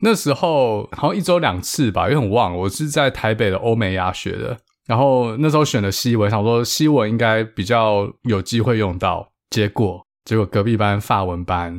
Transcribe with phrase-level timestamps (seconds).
[0.00, 2.56] 那时候好像一周两次吧，因为很忘。
[2.56, 11.74] 我是在台北的欧美亚学的，然后那时候选的西文，想说西文应该比较有机会用到，结果结果隔壁班法文班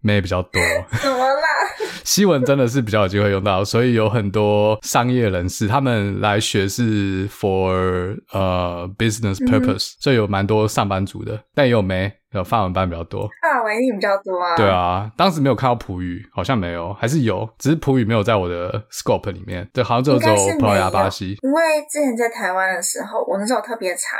[0.00, 0.62] 妹比较多。
[1.00, 1.48] 怎么啦？
[2.04, 14.56] 西文真的是比较有机会用到，所以有很多商业人士他们来学是 for 呃、uh, business purpose，、嗯、所以有蛮多上班族的，但也有没有法文班比较多，法文一定比较多啊。
[14.56, 19.68] 对啊，当时没有看到葡语，好像没有，还是有，只是葡语没有在我的 scope 里面。
[19.72, 21.36] 对，好像只有只有葡萄牙、巴西。
[21.42, 24.18] 因为之前在台湾的时候，我那时候特别查。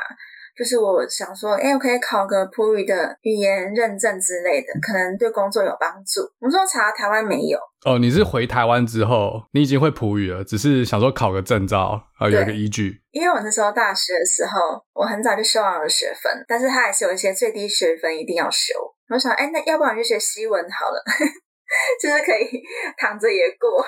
[0.57, 6.21] 就是我想说，哎、欸，我可以考个普语的语言认证之类的，可能对工作有帮助。
[6.41, 7.59] 我们说查台湾没有。
[7.85, 13.01] 哦，你是回台湾之后，你已经会普语了，只是想说考个证照，啊，有一个依据。
[13.11, 18.75] 因为我那时候大学的时候，我很早就修完了学分，但是它还是有一些最低学分一定要修。
[19.09, 21.03] 我想，哎、欸，那要不然就学西文好了，
[22.01, 22.63] 就是可以
[22.99, 23.85] 躺着也过。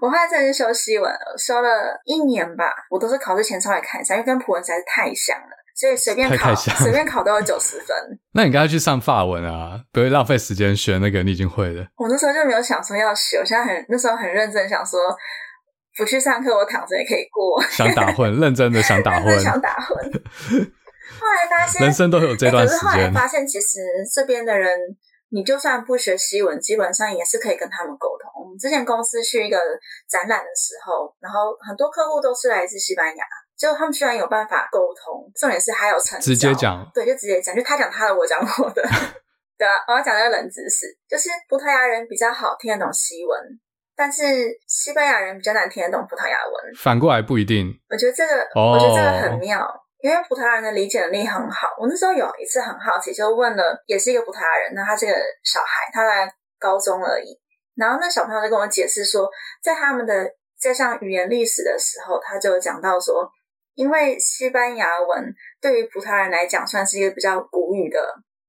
[0.00, 5.61] 我后来真的是修西文了，修了一年吧，我都是考试前稍微看一下，因为跟普文实在是太像了。
[5.74, 7.96] 所以随便考，随便考都有九十分。
[8.34, 11.80] 那你应该去上法文啊，不会浪费时间学那个你已经会的。
[11.96, 15.00] 我那时候就没有想说要学，我现在很那时候很认真想说，
[15.96, 17.62] 不去上课我躺着也可以过。
[17.70, 19.96] 想打混，认真的想打 混，想打混。
[21.20, 22.78] 后来发现人生都有这段时间。
[22.78, 23.80] 欸、可是后来发现，其实
[24.14, 24.70] 这边的人，
[25.30, 28.42] 你就算不学西文，基本上也是可以跟他们沟通。
[28.42, 29.58] 我们之前公司去一个
[30.08, 33.24] 展览的时候，然后很多客户都是来自西班牙。
[33.56, 38.82] 就他们居然有办法沟通，重点是还有成直接讲，对，就直接讲，就他讲他的，我讲我的，
[39.56, 43.40] 对啊，我要讲那个冷知识，就是葡萄牙人比较好听得懂西文，
[43.94, 47.68] 但是西班牙人比较难听得懂葡萄牙文，反过来不一定。
[47.88, 49.64] 我觉得这个，哦、我觉得这个很妙，
[50.00, 51.68] 因为葡萄牙人的理解能力很好。
[51.78, 55.12] 我那时候有一次很好奇，就问了，也是一个葡萄牙人，那他这个
[55.44, 56.28] 小孩，他在
[56.58, 57.38] 高中而已，
[57.76, 59.30] 然后那小朋友就跟我解释说，
[59.62, 60.28] 在他们的
[60.60, 63.30] 在上语言历史的时候，他就讲到说。
[63.74, 67.98] 因为西班牙文对于葡萄牙人来讲算是一个比较古语的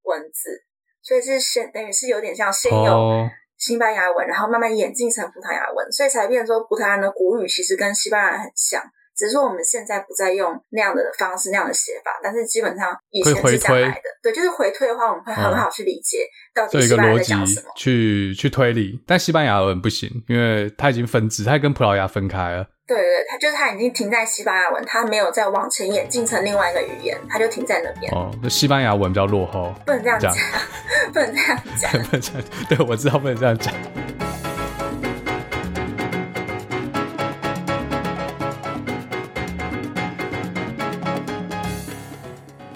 [0.03, 0.63] 文字，
[1.01, 8.83] 所以是先等于是有点像先有西班牙文，然后慢慢演进成葡萄牙文，所以才变成说葡萄牙人的古语其实跟西班牙人很像，
[9.15, 14.01] 只是说我们现在不再用那样的方式、那样的写法，但是基本上以前是这样来的。
[14.21, 19.01] 对，就是回推的话，我们会很好去理解到底西班牙人在讲什么，去去推理。
[19.07, 22.67] 但西班牙文不行，因为它已经分支，它跟葡萄牙分开了。
[22.85, 28.11] 对对，他就是他已经停在西班牙文，他没有再往前演进成另外一个语言，他就停在那边。
[28.13, 30.35] 哦，那西班牙文比较落后，不能这样讲，
[31.13, 32.43] 不能这样讲， 不能这样。
[32.67, 33.73] 对，我知道不能这样讲。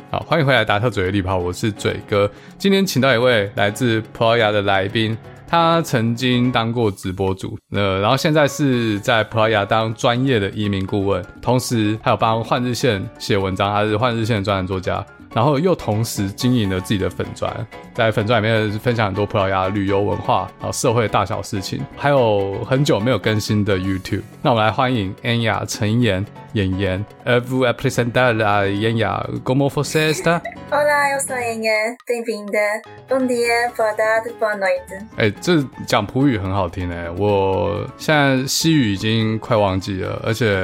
[0.09, 2.31] 好，欢迎回来达特嘴的力泡，我是嘴哥。
[2.57, 5.17] 今天请到一位来自葡萄牙的来宾。
[5.47, 15.05] 他曾经当过直播主，呃，然后现在是在葡萄牙当专业的移民顾问，同时还有帮换日线写文章，他是换日线的专栏作家。
[15.33, 17.53] 然后又同时经营了自己的粉专，
[17.93, 24.23] 在粉专里面分享很多葡萄牙旅游文化，然后社会大小事情，还有很久没有更新的 YouTube。
[24.41, 27.05] 那我们来欢迎妍雅陈妍妍妍。
[27.25, 30.41] Vou apresentar a 妍雅，Como você está?
[30.71, 32.81] Olá, eu sou 妍妍，Bem-vinda.
[33.07, 35.05] Bom dia, boa tarde, boa noite.
[35.17, 40.55] 哎，这讲葡语很好听哎，我现在西语已经快忘记了，而且，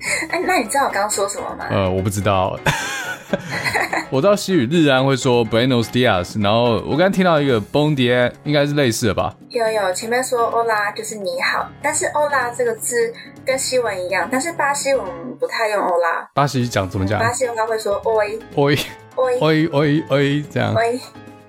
[0.30, 1.66] 哎，那你知道我刚刚说什么吗？
[1.70, 2.58] 呃，我不知道。
[4.10, 9.32] 我知道西语日安会说 Buenos Dias，然后我刚刚听到一个 Bon dia，应该是类似的吧？
[9.50, 13.14] 有有，前面说 Hola 就是你好，但是 Hola 这个字
[13.46, 16.26] 跟西文一样，但是巴西我们不太用 Hola。
[16.34, 17.20] 巴西讲怎么讲？
[17.20, 18.76] 巴西应该会说 Oi Oi
[19.14, 20.74] Oi Oi Oi 这样。
[20.74, 20.98] Oi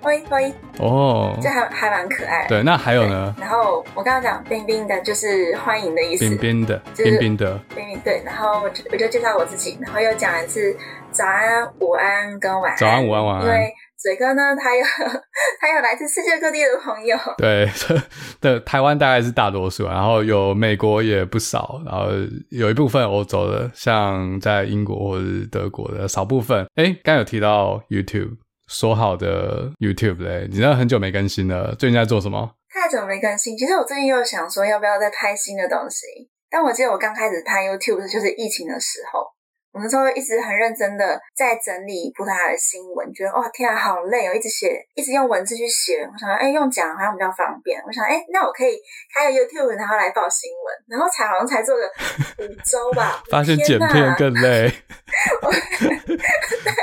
[0.01, 2.49] Oi Oi 哦，这还还蛮可爱的。
[2.49, 3.35] 对，那还有呢？
[3.39, 6.27] 然后我刚刚讲冰冰的，就是欢迎的意思。
[6.27, 8.21] 冰冰的，冰冰的，冰冰对。
[8.25, 10.75] 然后我就我就介绍我自己，然后又讲一次。
[11.11, 12.77] 早安、午安跟晚安。
[12.77, 13.45] 早安、午安、晚安。
[13.45, 14.81] 因为嘴哥呢，他有
[15.59, 17.17] 他有来自世界各地的朋友。
[17.37, 17.69] 对，
[18.39, 22.07] 对，台湾大概是大多数，然后有美国也不少，然后
[22.49, 26.65] 有一部分欧洲的，像在英国或者是德国的少部分。
[26.75, 28.37] 哎，刚有提到 YouTube，
[28.71, 32.55] 说好的 YouTube 嘞，你那很久没更新了，最近在做什么？
[32.69, 36.05] 太久没更新，其实我最近又想说要不要再拍新的东西，
[36.49, 39.27] 但我记得我刚开始拍 YouTube 就是疫情的时候。
[39.71, 46.01] 我那时候一直很认真的在整理葡萄牙的新闻，觉得哇天啊，好累哦，一直写，一直用文字去写。
[46.01, 47.81] 我想说，哎，用讲好像比较方便。
[47.85, 48.77] 我想，哎，那我可以
[49.13, 50.71] 开个 YouTube，然后来报新闻。
[50.89, 51.87] 然后才好像才做了
[52.39, 54.69] 五周吧， 发现剪片更累。
[55.41, 56.73] 对，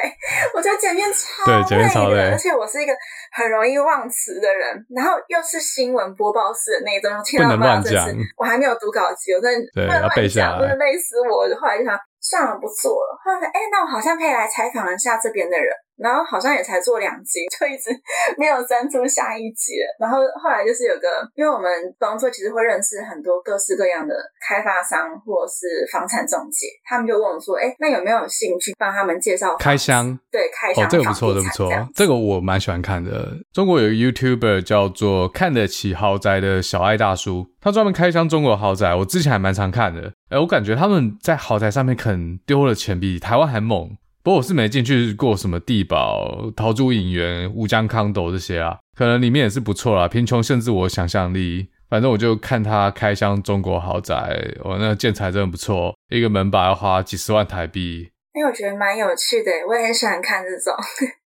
[0.54, 2.92] 我觉得剪片超累的，对，剪片超累，而且我是一个
[3.32, 7.82] 很容易忘词的人，然后又是新闻播报式的那种，听到吗？
[7.84, 11.46] 这是我还没有读稿子，我真的不能乱讲，不能累死我。
[11.60, 11.98] 后来就想。
[12.28, 13.18] 算了，不做了。
[13.24, 15.72] 后来，哎，那我好像可以来采访一下这边的人。
[15.98, 17.90] 然后好像也才做两集，就一直
[18.38, 19.86] 没有生出下一集了。
[19.98, 24.14] 然后后来就是有个，因为我们工作其实会认识很多各式各样的
[24.46, 30.16] 开发商或者是房产中介，他们就问我说：“哎，那有没有兴趣帮他们介绍开箱？
[30.30, 30.84] 对，开箱。
[30.84, 33.32] 哦，这个不错，这个不错，这个我蛮喜欢看的。
[33.52, 40.12] 中国有一个 YouTuber 叫做看得起豪宅的小爱大叔，他专门开箱中国豪宅，我之前还蛮常看的。
[40.28, 43.96] 哎，我感觉他们在豪宅上面可能丢了钱比台湾还猛。
[44.22, 50.06] 不过我是没进去过什么地堡、陶朱隐园、乌江康斗这些啊，可能里面也是不错啦。
[50.06, 58.10] 贫穷限制我想象力，反正我就看他开箱中国豪宅，我那个建材真的不错，一个门把要花几十万台币。
[58.34, 60.74] 哎，我觉得蛮有趣的，我也很喜欢看这种。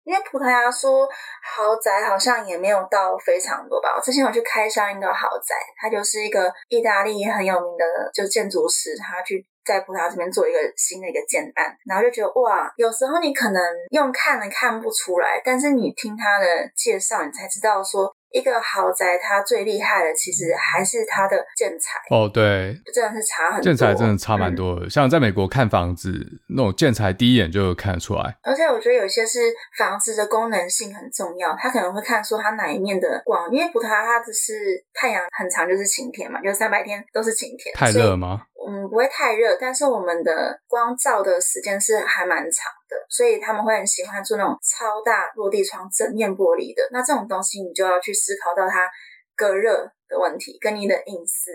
[0.08, 1.06] 因为葡萄牙说
[1.44, 3.94] 豪宅好像也没有到非常多吧。
[3.94, 9.46] 我之前有去开箱一个豪宅，它就是一个意大利很有名的就建筑师，他去。
[9.68, 22.00] 在葡萄牙这边做一个新的一个建案，然后就觉得哇，有时候你可能用看了看不出来，但是你听他的介绍，你才知道说一个豪宅它最厉害的其实还是它的建材。
[22.10, 24.86] 哦，对，真的是差很多，建材真的差蛮多的。
[24.86, 26.12] 嗯、像在美国看房子，
[26.50, 28.38] 那种建材第一眼就看得出来。
[28.44, 29.40] 而且我觉得有些是
[29.78, 34.54] 房子的功能性很重要，他可能会看说它哪一面的光，因为葡萄牙它只是
[34.94, 37.74] 太阳很长，就是晴天嘛，就三百天都是晴天。
[37.74, 38.44] 太热吗？
[38.68, 46.82] 嗯，不会太热，但是我们的光照的时间是还蛮长的，所以他们会很喜欢做那种超大落地窗、整面玻璃的。
[46.92, 48.90] 那这种东西，你就要去思考到它
[49.36, 51.52] 隔热的问题跟你的隐私。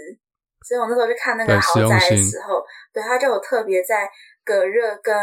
[0.66, 2.62] 所以我那时候去看那个豪宅的时候，
[2.92, 4.08] 对，他就有特别在。
[4.44, 5.14] 隔热跟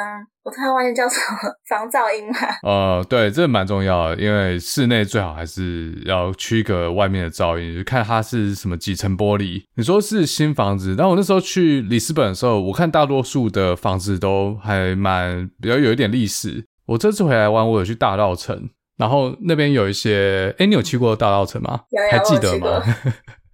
[0.44, 1.38] 我突然忘记叫什么
[1.68, 2.38] 防噪音嘛？
[2.63, 9.63] 呃，对，这蛮重要的，因为室内最好还是要区隔外面的噪音，就看它是什么几层玻璃。
[9.75, 16.65] 你说是新房子，但我那时候去里斯本的时候，我看大多数的房子都还蛮比较有一点历史。
[16.86, 21.81] 我这次回来玩，我有去大稻城，然后那边有一些，哎，你有去过大稻城吗？
[21.92, 22.83] 有有还记得吗？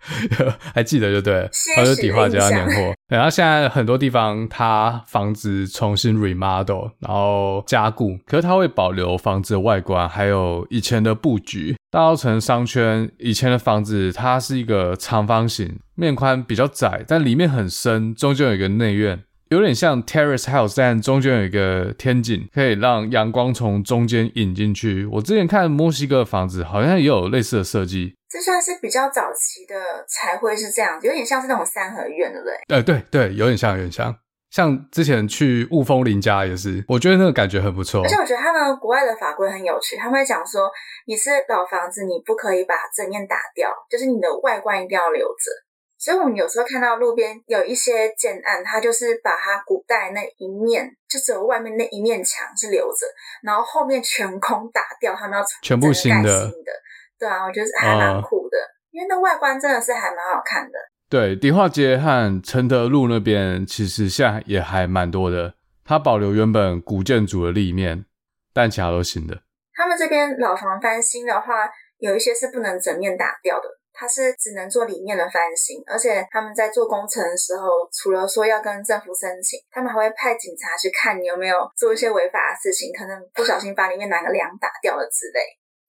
[0.73, 2.94] 还记得就对了，然后就底化街年货。
[3.07, 11.75] 然后现在很多地方，它房子重新 remodel，然后加固，可是它会保留房子的外观，还有以前的布局。
[11.92, 19.22] 大稻城商圈以前的房子，它是一个长方形，面宽比较窄，但里面很深，中间有一个内院。
[19.50, 25.06] 有点像 terrace house，但中间有一个天井，可以让阳光从中间引进去。
[25.06, 28.16] 我之前看墨西哥的房子，好像也有类似的设计。
[28.35, 32.53] 这算是比较早期的才会是这样，有点像是那种三合院，对不对？
[32.67, 34.13] 呃，对对，有点像，有点像。
[34.51, 38.03] 像之前去雾峰林家也是，我觉得那个感觉很不错。
[38.03, 40.69] 而且我觉得他们国外的法规很有趣，他们会讲说，
[41.07, 45.51] 你是老房子，你不可以把正面打掉，就是你的外观一定要留着。
[45.97, 53.07] 所以我们有时候看到路边有一些建案，它就是把它古代那一面，就只有外面那一面墙是留着，
[53.41, 56.41] 然后后面全空打掉，他们要全部新的。
[56.41, 56.71] 新的，
[57.25, 60.77] 对啊，我觉得还蛮酷的，嗯、因为那外观真的是还蛮好看的。
[61.10, 68.06] 对，迪化街和承德路那边其实现在也还蛮多的，它保留原本古建筑的立面，
[68.54, 69.42] 但其他都新的。
[69.74, 73.68] 他们这边老房翻新的话，有一些是不能整面打掉的。
[73.98, 85.40] 它是只能做里面的翻新，而且他们在做工程的时候，除了说要跟政府申请，他们还会派警察去看你有没有做一些违法的事情，可能不小心把里面哪个梁打掉了之类。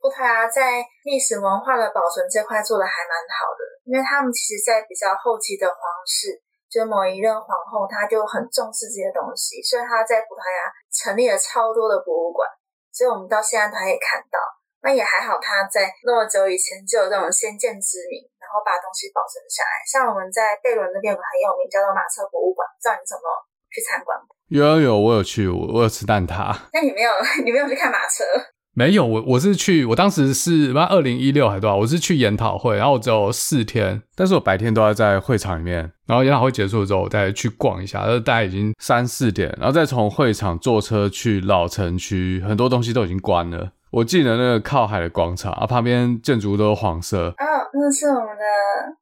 [0.06, 6.30] 葡萄牙在历史文化的保存这块做的还蛮好的，因为他们其实，在比较后期的皇室，
[6.70, 12.46] 就某一任皇后，她就很重视这些东西，所以她在葡萄牙成立了超多的博物馆，
[12.94, 14.38] 所以我们到现在都还可以看到。
[14.86, 19.82] 那也还好，他在那么久以前就有这种先见之明，然后把东西保存下来。
[19.90, 23.26] 像我们在贝伦那边有个很有名，叫做马车博物馆，不知道你怎么
[23.74, 24.14] 去参观？
[24.54, 26.54] 有有有，我有去，我我有吃蛋挞。
[26.70, 27.10] 那你没有，
[27.42, 28.22] 你没有去看马车？
[28.78, 31.76] 没有，我我是去，我当时是那二零一六还多少？
[31.76, 43.70] 我是去研讨会，然后我只有四天，但是我白天都要在会场里面，然后研讨会结束之后，我再去逛一下，然后大概已经三四点，然后再从会场坐车去老城区，很多东西都已经关了。
[43.92, 47.28] 我记得那个靠海的广场啊，旁边建筑都是黄色。
[47.28, 48.44] 哦，那是我们的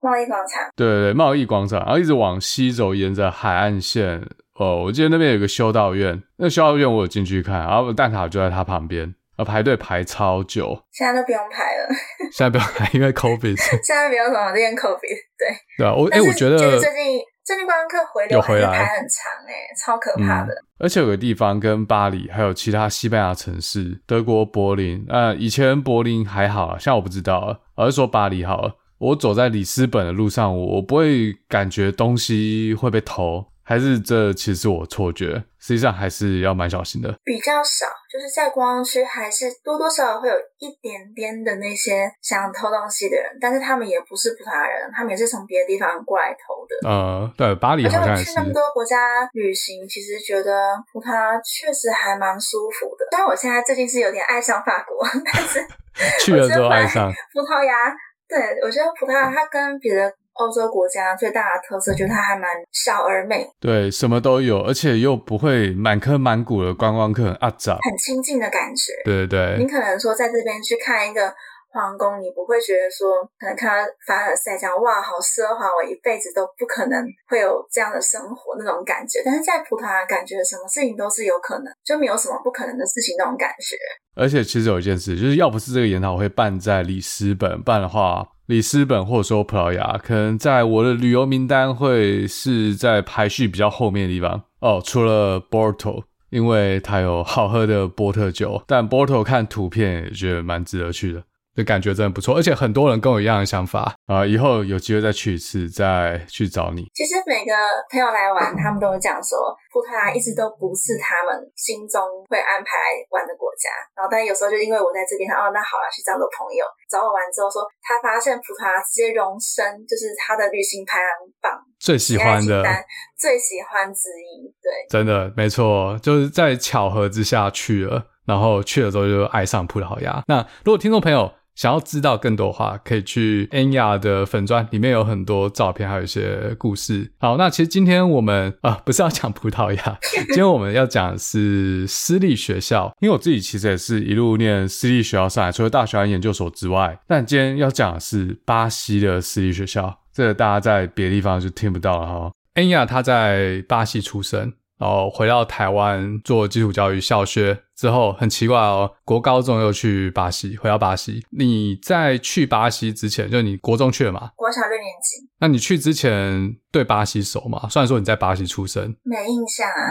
[0.00, 0.62] 贸易广场。
[0.76, 4.22] 对对对，贸易广场，然后一直往西走，沿着海岸线，
[4.54, 10.78] 哦，我记得那边有个修道院，那修道院我有进去看，然后蛋挞就在它旁边，呃，排队排超久。
[10.92, 11.88] 现在都不用排了，
[12.32, 13.56] 现在不用排，因为 COVID。
[13.84, 15.18] 现在不用什么，这边 COVID。
[15.38, 15.56] 对。
[15.78, 19.52] 对啊，我哎，我觉得最近最近观光客回流回来排很长哎，
[19.84, 20.56] 超可怕的、嗯。
[20.78, 28.76] 而且有个地方跟巴黎还有其他西班牙城市，德国柏林，呃，以前柏林还好，现在我不知道了，而是说巴黎好了。
[28.98, 33.44] 我走在里斯本的路上，我我不会感觉东西会被偷。
[33.64, 37.14] 还是这其实是我错觉，实际上还是要蛮小心的。
[37.24, 46.88] 比较少，就是在观光区还是多多少少会有一点点的那些想偷东西的人，但是他们也不是葡萄牙人，他们也是从别的地方过来偷的。
[46.88, 48.14] 呃，对，巴黎好像。
[48.14, 48.96] 去那么多国家
[49.32, 53.06] 旅行，其实觉得葡萄牙确实还蛮舒服的。
[53.10, 55.66] 虽然我现在最近是有点爱上法国，但是
[56.22, 57.90] 去了之后爱上葡萄牙。
[58.28, 60.12] 对，我觉得葡萄牙它跟别的。
[60.34, 68.92] 欧洲国家最大的特色就是它还蛮小而美，对，什么都有，而且又不会满坑满谷的观光客很阿杂，很亲近的感觉。
[69.04, 71.32] 对对对，你可能说在这边去看一个
[71.70, 79.22] 皇宫，你不会觉得说可能看到凡尔赛这样哇，好奢华，我一辈子都不可能会有这样的生活那种感觉。
[79.24, 83.76] 但是在葡萄牙，感觉什么事情都是有可能，就没有什么不可能的事情那种感觉。
[84.16, 88.26] 而且其实有一件事，就是要不是这个研讨会办在里斯本办的话。
[88.46, 94.82] 里斯本或者说葡萄牙，可能在我的旅游名单会是在排序比较后面的地方哦。
[94.84, 101.22] 除了 Porto，，因为它有好喝的波特酒，但 Porto 看图片也觉得蛮值得去的。
[101.54, 104.26] 就感觉真的不错，而且很多人跟我一样的想法啊！
[104.26, 106.82] 以后有机会再去一次，再去找你。
[106.92, 107.54] 其实每个
[107.90, 113.70] 朋友来玩，他们都有讲说，葡萄牙一直都不是他们心中会安排来玩的国家。
[113.94, 122.66] 然后，但有时候就因为我在这边，哦，那好了，去找个朋友，找我玩之后说，他发现葡萄牙直接荣升，就是他的旅行排行榜最喜欢的、
[123.14, 124.50] 最喜欢之一。
[124.58, 130.22] 对，真的没错，就是在巧合之下去了，然后去了之后就爱上葡萄牙。
[130.26, 137.12] 那如果听众朋友，想要知道更多的话，可以去 Nya 的粉专，里面有很多照片，还有一些故事。
[137.18, 142.94] 好，那其实今天我们啊，不是要讲葡萄牙， 今天我们要讲的是私立学校。
[143.00, 152.32] 因为我自己其实也是一路念私立学校上来，除了大学和研究所之外，但今天要讲的是巴西的私立学校，这个大家在别的地方就听不到了哈。
[152.54, 154.52] ，Nya 他在巴西出生。
[154.76, 161.24] 然后回到台湾做基础教育，小学之后很奇怪哦，国高中又去巴西，回到巴西。
[161.30, 164.30] 你在去巴西之前，就你国中去了嘛？
[164.36, 165.28] 国小六年级。
[165.40, 167.68] 那你去之前对巴西熟吗？
[167.68, 169.90] 虽然说你在巴西出生，没印象啊，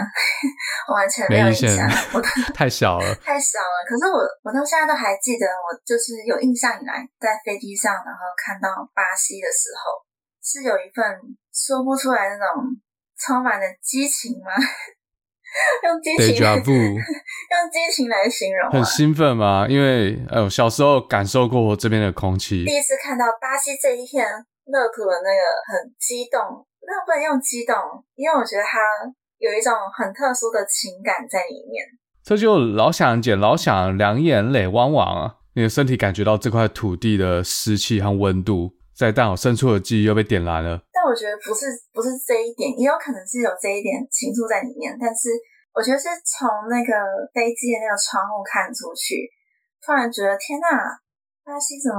[0.88, 1.76] 我 完全没有印象，
[2.14, 2.20] 我
[2.54, 3.76] 太小了， 太小了。
[3.88, 10.00] 可是我我到现在都还记得，我就是有印象以来，在飞机上然后看到巴西的时候，
[10.42, 11.04] 是有一份
[11.52, 12.64] 说不出来的那种。
[13.16, 14.50] 充满了激情吗？
[15.84, 16.44] 用激情.
[16.44, 19.66] 用激情来形容，很兴奋吗？
[19.68, 24.26] 因为哎呦，小时候感受过这边的空气，第一次看到巴西这一片
[24.66, 26.40] 乐土的那个很激动，
[26.82, 27.76] 那不能用激动，
[28.14, 28.78] 因为我觉得它
[29.38, 31.84] 有一种很特殊的情感在里面。
[32.24, 35.34] 这就老想姐老想两眼泪汪汪啊！
[35.54, 40.80] 你的身体感觉到这块土地的湿气和温度，在大脑深处的记忆又被点燃了。
[40.92, 44.96] 但我觉得不是不是这一点，也有可能是有这一点情愫在里面。
[45.00, 45.30] 但是
[45.74, 46.94] 我觉得是从那个
[47.34, 49.26] 飞机的那个窗户看出去，
[49.84, 50.68] 突然觉得天呐，
[51.44, 51.98] 巴西怎么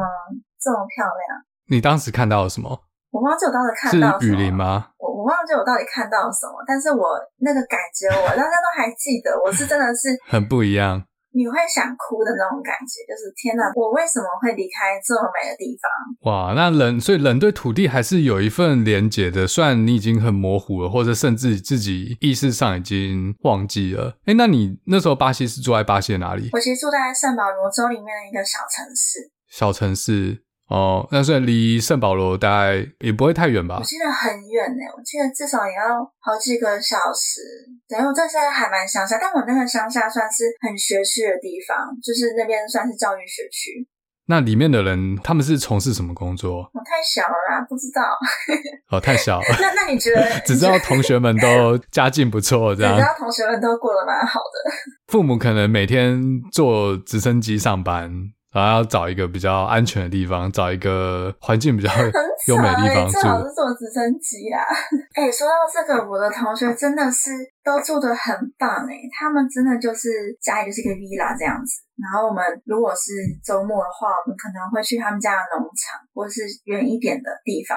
[0.56, 1.44] 这么漂亮？
[1.68, 2.88] 你当时看到了什么？
[3.12, 4.92] 我忘记我当时看到是雨林吗？
[4.98, 11.06] 我我忘记我到底看到了什么，但是我那个感觉我大家都还记得，我是真的是 很不一样。
[11.36, 15.92] 你会想哭的那种感觉，就是天哪，我为什么会离开这么美的地方？
[16.32, 24.18] 哇，那人所以人对土地还是有一份连结的，虽然你已经很模糊了，或者甚至自己意识上已经忘记了。
[24.24, 26.50] 哎，那你那时候巴西是住在巴西的哪里？
[26.54, 29.30] 我其实住在圣保罗州里面的一个小城市。
[29.50, 30.45] 小城市。
[30.68, 33.78] 哦，那所以离圣保罗大概也不会太远吧？
[33.78, 37.42] 我记得很远呢，我记得至少也要好几个小时。
[37.88, 43.88] 等于我这现在还蛮乡下，但我那个乡下算是很学区的地方，就是那边算是教育学区。
[44.28, 46.68] 那里面的人他们是从事什么工作？
[46.74, 48.02] 我太小了啦，不知道。
[48.90, 49.46] 哦，太小 了。
[49.62, 50.40] 那那 你觉得？
[50.48, 52.96] 只知道同学们都家境不错，这样。
[52.96, 54.72] 只知道同学们都过得蛮好的。
[55.08, 58.32] 父母可能每天坐直升机上班。
[58.56, 61.92] 然后要找一个比较安全的地方，找一个环境比较
[62.48, 63.20] 优美的地方住。
[63.20, 64.64] 最好是坐直升机啦。
[65.14, 67.32] 哎、欸，说到这个，我的同学真的是
[67.62, 70.08] 都住的很棒哎，他们真的就是
[70.40, 71.84] 家里就是一个 villa 这样子。
[72.00, 73.12] 然后我们如果是
[73.44, 77.76] 周末的话，我们可能会去他们家的农场，或是远一点的地方，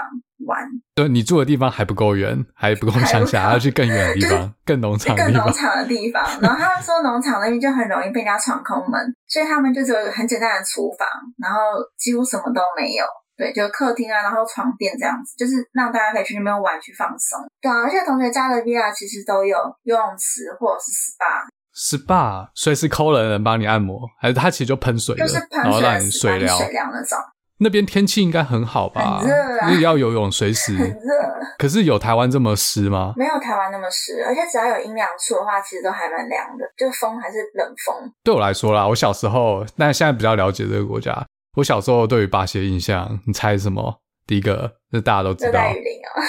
[0.49, 0.59] 玩。
[0.97, 6.25] 对，你住的地方还不够远，还不够乡下，要去更远的地方，更农场、更农场的地方。
[6.41, 11.61] 然后他们说农场那边就很容易被人家闯空门，所以他们就只有很简单的厨房，然后
[11.99, 13.05] 几乎什么都没有。
[13.37, 17.39] 对，就客厅啊，然后床垫这样子，就是让大家可以去那边玩去放松。
[17.61, 21.47] 对啊，而且同学家的 villa 其实都有游泳池或者是 SPA。
[21.79, 27.17] SPA，所以是抠人能帮你按摩，还是他其实就喷水的，就是喷水然后让你水疗，水疗那种。
[27.59, 29.19] 那边天气应该很好吧？
[29.19, 30.75] 很热啊，要游泳随时。
[30.79, 30.99] 很热。
[31.59, 33.13] 可是有台湾这么湿吗？
[33.17, 38.13] 没有台湾那么湿，而且只要有阴凉处的话，其实都还蛮凉的，就风还是冷风。
[38.23, 41.27] 对我来说啦，我小时候，但现在比较了解这个国家。
[41.57, 44.01] 我小时候对于巴西的印象，你猜什么？
[44.25, 45.51] 第一个，这大家都知道。
[45.51, 46.23] 热带雨林哦。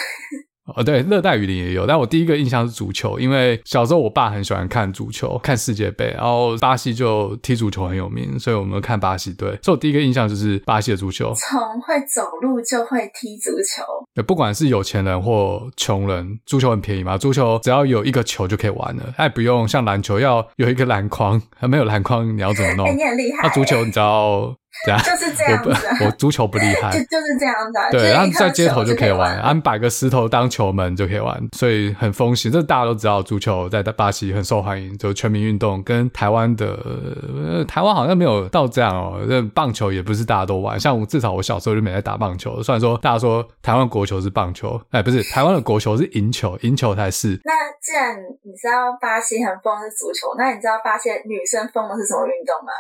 [0.76, 9.58] 哦，对，热带雨林也有，但我第一个印象是足球，因为小时候我爸很喜欢看足球，看世界杯，然后巴西就踢足球很有名，所以我们看巴西队。
[9.62, 11.34] 所以我第一个印象就是巴西的足球。
[11.36, 13.84] 从会走路就会踢足球。
[14.14, 22.88] 对，不管是有钱人或穷人，足球很便宜嘛，足球只要有一个球就可以玩了，哎，不用像篮球要有一个篮筐，还没有篮筐你要怎么弄？
[22.88, 23.40] 欸、你很厉害。
[23.44, 24.56] 那足球你知道？
[24.86, 27.90] 这样就是这样子、啊我，我足球不厉害， 就就是这样子、啊。
[27.92, 32.52] 对，然后在街头就可以玩，然后摆个石头当球门就可以玩，所以很风行。
[32.52, 35.82] 这大家都知道，足球在巴西很受欢迎，就全民运动。
[35.84, 39.20] 跟台湾的，呃，台湾好像没有到这样哦。
[39.28, 42.62] 那棒球也不是大家都玩，像我至少我小时候就没在打棒球。
[42.62, 47.40] 虽然说大家说台湾国球是棒球，哎，不是，台湾的国球是赢球，赢球才是。
[47.44, 52.72] 那既然你知道巴西很疯是足球，那你知道巴西女生疯的是什么运动吗？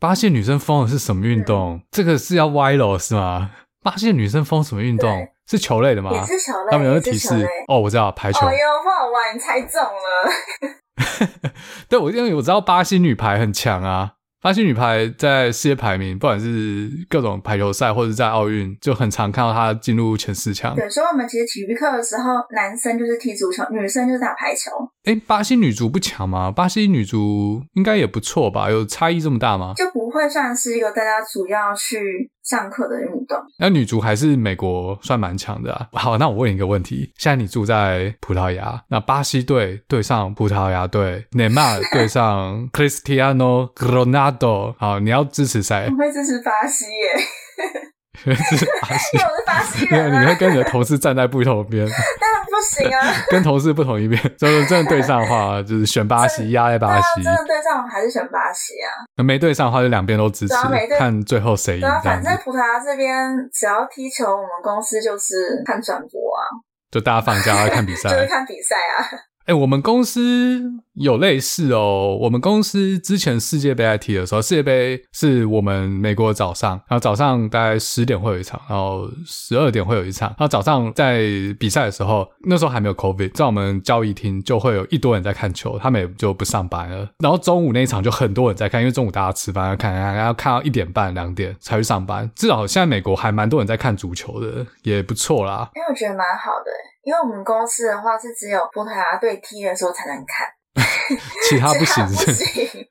[0.00, 1.74] 巴西女生疯的是什么运动？
[1.74, 3.50] 嗯、这个是要歪了是吗？
[3.82, 5.28] 巴西女生疯什么运动？
[5.46, 6.12] 是球类的吗？
[6.12, 6.70] 也是球类。
[6.70, 7.34] 他们有没有提示？
[7.66, 8.46] 哦，我知道排球。
[8.46, 11.50] 哎呦，不好玩，你猜中了。
[11.88, 14.12] 对，我因为我知道巴西女排很强啊。
[14.40, 20.76] 巴西女排在世界排名，不管是各种排球赛或者在奥运，就很常看到她进入前四强。
[20.76, 24.70] 对，所以我们其实体育课的时候，男生就是踢足球，女生就是打排球。
[25.04, 26.52] 哎，巴西女足不强吗？
[26.52, 28.70] 巴西女足应该也不错吧？
[28.70, 29.72] 有差异这么大吗？
[29.76, 33.38] 就不会算是一个大家主要去上课的运动。
[33.58, 35.86] 那女足还是美国算蛮强的啊。
[35.92, 45.88] 好，那我问你一个问题：现在你住在葡萄牙，那巴西队对上葡萄牙队，内马尔对上 Cristiano Ronaldo，好，你要支持谁？
[45.90, 47.88] 我会支持巴西耶。
[48.82, 50.20] 巴西，因为我是巴西人啊。
[50.20, 51.86] 你会跟你的同事站在不同边。
[52.20, 57.22] 当然不行啊， 跟同事不同一边，就是真的对上的话，就是选巴西，压在巴西。
[57.22, 59.06] 真的对上还是选巴西啊？
[59.16, 60.54] 那没对上的话，就两边都支持，
[60.98, 61.80] 看最后谁赢。
[61.80, 66.42] 对啊，反正葡萄牙这边只要踢球，我们公司就是看转播啊，
[66.90, 69.04] 就大家放假要看比赛，就是看比赛啊。
[69.48, 72.14] 哎、我们公司有类似哦。
[72.20, 80.28] 我们公司之前世界杯在踢的时候，世界杯是我们美国早上，然后早上大概十点会有一场，然后十二点会有一场。
[80.28, 81.22] 然后早上在
[81.58, 87.08] 比赛的时候，那时候还没有 COVID，在我们交易厅就会有一多人在看球，他们也就不上班了。
[87.20, 92.30] 然后中午那一场就很多人在看，因为中午大家吃饭要看，然后看到一点半两点才去上班。
[92.36, 95.70] 至少现在美国还蛮多人在看足球的，也不错啦。
[95.74, 96.70] 因为我觉得蛮好的。
[97.02, 100.46] 因为我们公司的话是只有葡萄牙队踢的时候才能看，
[101.48, 102.84] 其他不行， 其他不行，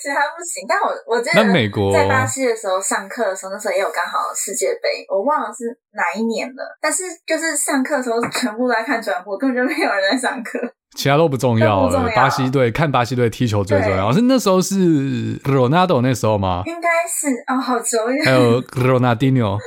[0.00, 0.66] 其他不行。
[0.68, 6.78] 但我我记得在巴西的时候上课的时候，那时候也有刚好世界杯，我忘了是哪一年了。
[6.80, 10.58] 但是就是上课的时候全部都在看转播，根本就没有人在上课，
[10.96, 12.08] 其他都不重要了。
[12.08, 14.12] 要巴西队看巴西队踢球最重要。
[14.12, 16.62] 是那时候是 Ronaldo 那时候吗？
[16.66, 18.24] 应该是哦，好久远。
[18.24, 19.58] 还有 Ronaldinho。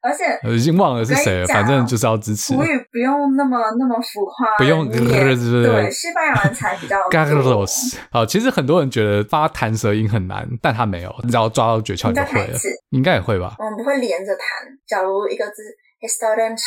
[0.00, 2.54] 而且我已经忘了是谁了，反正就是要支持。
[2.54, 6.96] 葡语不用那么那么浮夸，不用 对西班牙人才比较。
[7.10, 12.58] Carlos，好，其实很多人觉得发弹舌音很难，但他没有，你只要抓到诀窍你就会了。
[12.90, 13.56] 应该也会吧？
[13.58, 14.46] 我们不会连着弹，
[14.86, 15.62] 假如一个字
[16.00, 16.62] restaurante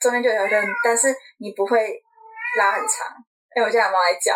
[0.00, 1.78] 中间就有一个，但是你不会
[2.58, 3.06] 拉很长。
[3.54, 4.34] 哎，我家的猫在叫。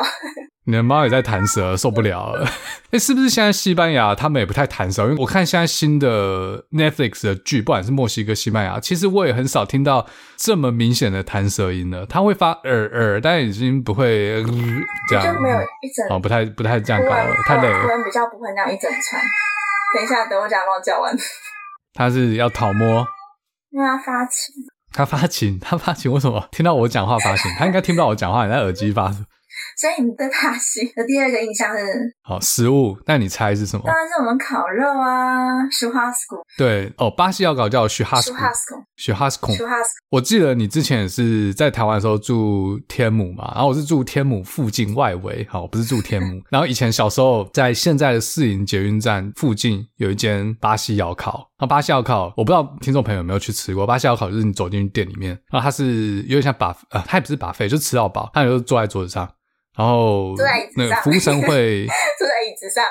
[0.68, 2.46] 你的猫也在弹舌，受不了了。
[2.92, 5.04] 哎，是不是现在西班牙他们也不太弹舌？
[5.04, 12.04] 因为我看现在新的 Netflix 的剧，不管是墨西哥、西班牙，其实我也很少听到这么明显的弹舌音了。
[12.04, 14.44] 它会发耳耳，但已经不会、呃、
[15.08, 17.80] 这样，就没有一整哦，不太不太这样搞了，太累了。
[17.80, 19.22] 可能比较不会那样一整串。
[19.94, 21.16] 等一下，等我家猫叫完。
[21.94, 23.06] 它是要讨摸，
[23.70, 24.54] 因为它发情。
[24.92, 27.50] 他发情，他发情，为什么听到我讲话发情？
[27.58, 29.10] 他应该听不到我讲话，你在耳机发
[29.78, 31.84] 所以你对巴西的第二个印象是？
[32.20, 33.84] 好，食物，那你猜是什么？
[33.86, 36.42] 当然是我们烤肉啊，churrasco。
[36.56, 39.94] 对哦，巴西要搞叫 churrasco，churrasco，churrasco。
[40.10, 46.42] 我记得你之前也是在台湾的时候住天母嘛，然后我是住天母附近外围，好，不是住天母。
[46.50, 59.30] 然后以前小时候在现在的四营捷运站附近有一间巴西窑烤，那巴西窑烤我不知道听众朋友有没有去吃过，巴西窑烤就是你走进去店里面，然后它是有点像把呃，它也不是 buffet，就吃到饱，它就是坐在桌子上。
[59.78, 60.34] 然后
[60.76, 61.86] 那个服务生会
[62.18, 62.84] 坐在椅子上，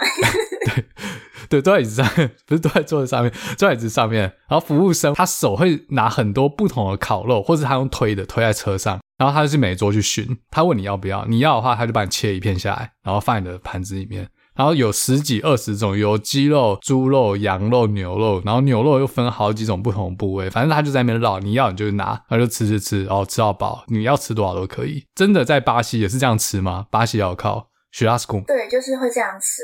[1.50, 2.08] 对对，坐在椅子上，
[2.48, 4.22] 不是坐在桌子上面，坐在椅子上面。
[4.48, 10.26] 然后服务生他手会拿很多不同的烤肉，或者他用推的推在车上，然后他就去每桌去巡。
[10.50, 14.30] 他问你要不要，你要的话，他就帮你切一片下来，然后放你的盘子里面。
[14.58, 25.06] 然后有十几二十种，有鸡肉、猪肉、羊肉、牛肉，然后牛肉又分好几种不同部位，反正他就在那边绕，你要你就拿，他就吃吃吃，然后吃到饱，你要吃多少都可以。
[25.16, 26.88] 真的在巴西也是这样吃吗？
[26.90, 29.62] 巴西窑烤 churrasco 对，就是会这样吃。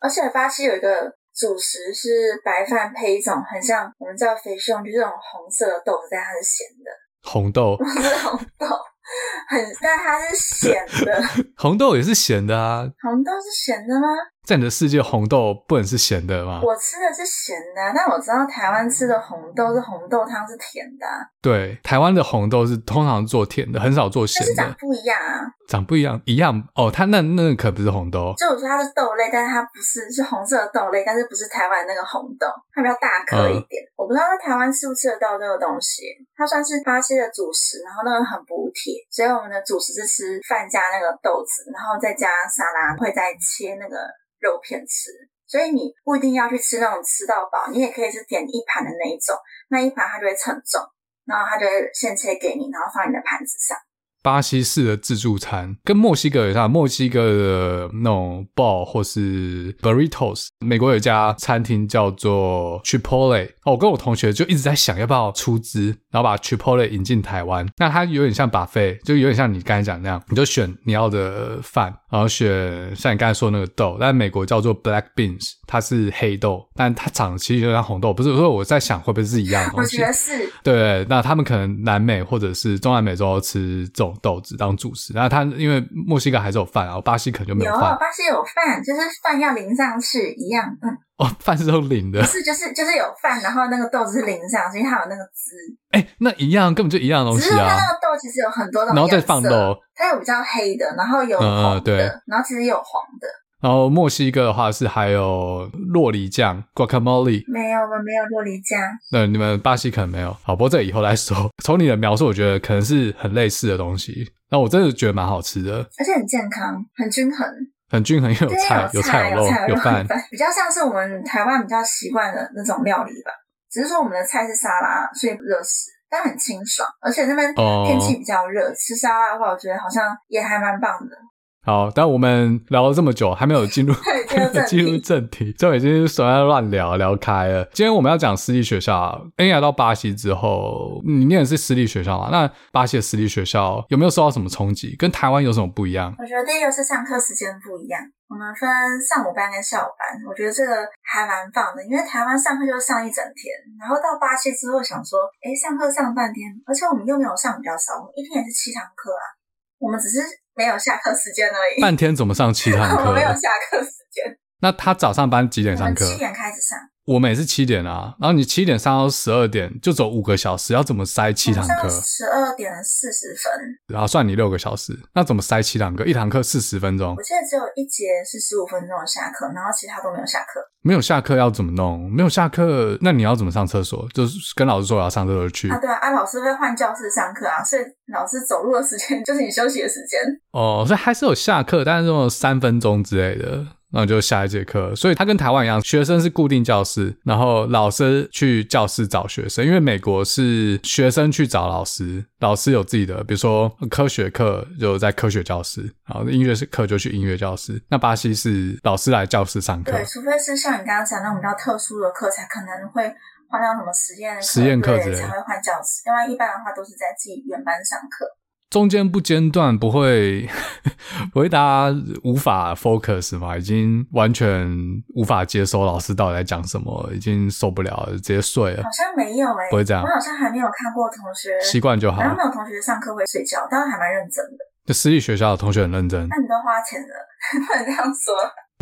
[0.00, 6.90] 而且巴西有一个主食是白饭配一种很像我们叫肥胸，就是这种红色的豆子，但它是咸的。
[7.22, 7.76] 红豆
[8.22, 8.66] 红豆。
[9.48, 11.22] 很，但它是咸的。
[11.56, 12.86] 红豆也是咸的啊。
[13.02, 14.08] 红豆是咸的吗？
[14.44, 16.60] 在你的世界，红豆不能是咸的吗？
[16.62, 21.06] 我吃的是咸的，但我知道台湾吃的红豆是红豆汤是甜的。
[21.40, 24.52] 对，台湾的红豆是通常做甜的，很少做咸的。
[24.56, 25.46] 但是长不一样啊。
[25.68, 26.90] 长不一样，一样哦。
[26.90, 28.34] 它那那可不是红豆。
[28.36, 33.82] 就我说它是豆类，但是它不是，是红色的豆类，但是不是台湾那个红豆，它比较大颗一点。
[33.82, 36.02] 嗯、我不知道在台湾吃不吃得到这个东西。
[36.34, 43.96] 它算是巴西的主食，然后那个很补铁，所以我们的主食是吃饭加那个豆子，然后再加沙拉，会再切那个。
[44.42, 45.12] 肉片吃，
[45.46, 49.36] 所以你不一定要去吃那种吃到饱，你也可以是点一盘的那一种，
[49.70, 50.82] 那一盘它就会称重，
[51.24, 53.78] 然后它就会现切给你，然后放你的盘子上。
[54.22, 67.66] 巴西式的自助餐跟墨西哥有像，墨西哥的那种 ball 或是 burritos，美国有一家餐厅叫做 Chipotle，哦，我跟我同学就一直在想要不要出资，然后把 Chipotle 引进台湾。
[67.78, 78.32] 那它有点像 buffet，就有点像你刚才讲那样，你就选你要的饭，然后选像你刚才说的那个豆，但美国叫做 black beans，它是黑豆，但它长得其实就像红豆，不是？
[78.36, 79.96] 所以我在想会不会是一样的东西？
[79.96, 80.52] 我觉得是。
[80.62, 84.11] 对，那他们可能南美或者是中南美洲吃这种。
[84.20, 87.92] 豆子当主食，然后它因为墨西哥还是有饭，然后巴西可能就没有饭。
[87.92, 90.66] 有，巴西有饭，就是饭要淋上去一样。
[90.82, 95.52] 嗯，哦，饭是都淋的，不是，就是就是有饭，然后那个豆子是淋上去，因为它有那个汁。
[95.90, 97.50] 哎，那一样，根本就一样的东西啊。
[97.50, 101.96] 只是它那个豆其实有很多种，然后再放豆，它有比较黑的，然后有红的，嗯、对，
[102.26, 103.28] 然后其实也有黄的。
[103.62, 108.80] 然后墨西哥的话是还有洛梨酱 guacamole，没有，我们没有洛梨酱。
[109.12, 111.48] 那你们巴西可能没有，好，不过这以后来说。
[111.62, 114.32] 从你的描述，我觉得可能是很类似的东西。
[114.50, 117.48] 那我真的觉得蛮好吃的，而且很健康，很均衡，
[117.88, 123.30] 很均衡，又有菜，有菜有肉，有饭，比较像是我们台湾比较习惯的那种料理吧。
[123.70, 127.54] 只是说我们的菜是沙拉，所以不热食，但很清爽，而且那边
[127.86, 131.16] 天气比较热，吃沙拉的话，我觉得好像也还蛮棒的。
[131.64, 133.94] 好，但我们聊了这么久，还没有进入
[134.66, 137.64] 进入正题， 就已经随便乱聊聊开了。
[137.72, 139.14] 今天我们要讲私立学校。
[139.36, 142.30] 哎，来到巴西之后，你念的是私立学校嘛？
[142.32, 144.96] 那巴西的私立学校有没有受到什么冲击？
[144.96, 146.12] 跟台湾有什么不一样？
[146.18, 148.66] 我觉得第一个是上课时间不一样，我们分
[149.00, 150.74] 上午班跟下午班，我觉得这个
[151.06, 159.38] 还蛮棒的，因为台湾上课就是上一整天，然后到巴西之后想说，哎，上课上半天，而且我们又没有上比较少，我们一天也是七堂课啊，
[159.78, 160.41] 我们只是。
[160.54, 161.80] 没有下课时间而已。
[161.80, 163.04] 半天怎么上七堂课？
[163.10, 164.36] 我没有下课时间。
[164.62, 166.06] 那他早上班几点上课？
[166.06, 166.78] 七点开始上。
[167.04, 171.90] 我们也是七点啊，然后你七点上到十二点，就走五个小时，要怎么塞七堂课？
[171.90, 173.52] 十二点四十分，
[173.88, 176.04] 然后算你六个小时，那怎么塞七堂课？
[176.04, 177.16] 一堂课四十分钟。
[177.18, 180.60] 我记得只有一节是十五分钟的下课，然后其他都没有下课。
[180.82, 182.08] 没有下课要怎么弄？
[182.08, 184.08] 没有下课，那你要怎么上厕所？
[184.14, 185.78] 就是跟老师说我要上厕所去啊？
[185.78, 190.20] 对啊，啊，老师会换教室上课啊，所以老师走路的时间 就是你休息的时间。
[190.52, 193.66] 哦，所以还是有下课，但是这种三分钟之类的。
[193.92, 199.64] 然后就下一节课，所以他跟台湾一样，学生是固定教室，然后老师去教室找学生。
[199.64, 207.80] 因为美国是学生去找老师，老师有自己的，比如说科学课就在科学教室，然后音乐课就去音乐教室。
[207.88, 213.04] 那巴西是老师来教室上课，对，除非是像你刚刚讲那种比较特殊的课，才可能会
[213.50, 216.00] 换到什么实验实验课之类，才会换教室。
[216.06, 218.24] 要不然一般的话都是在自己原班上课。
[218.72, 220.48] 中间不间断，不会
[221.30, 223.54] 不会大家无法 focus 嘛？
[223.54, 224.66] 已经完全
[225.14, 228.82] 无法接收老师到底在讲什么，已经受不了了，直接睡了。
[228.82, 230.02] 好像没有诶、欸、不会这样。
[230.02, 232.22] 我好像还没有看过同学习惯就好。
[232.22, 234.64] 然后没有同学上课会睡觉，但是还蛮认真的。
[234.86, 236.26] 就私立学校的同学很认真。
[236.30, 237.14] 那你都花钱了，
[237.68, 238.32] 不能这样说。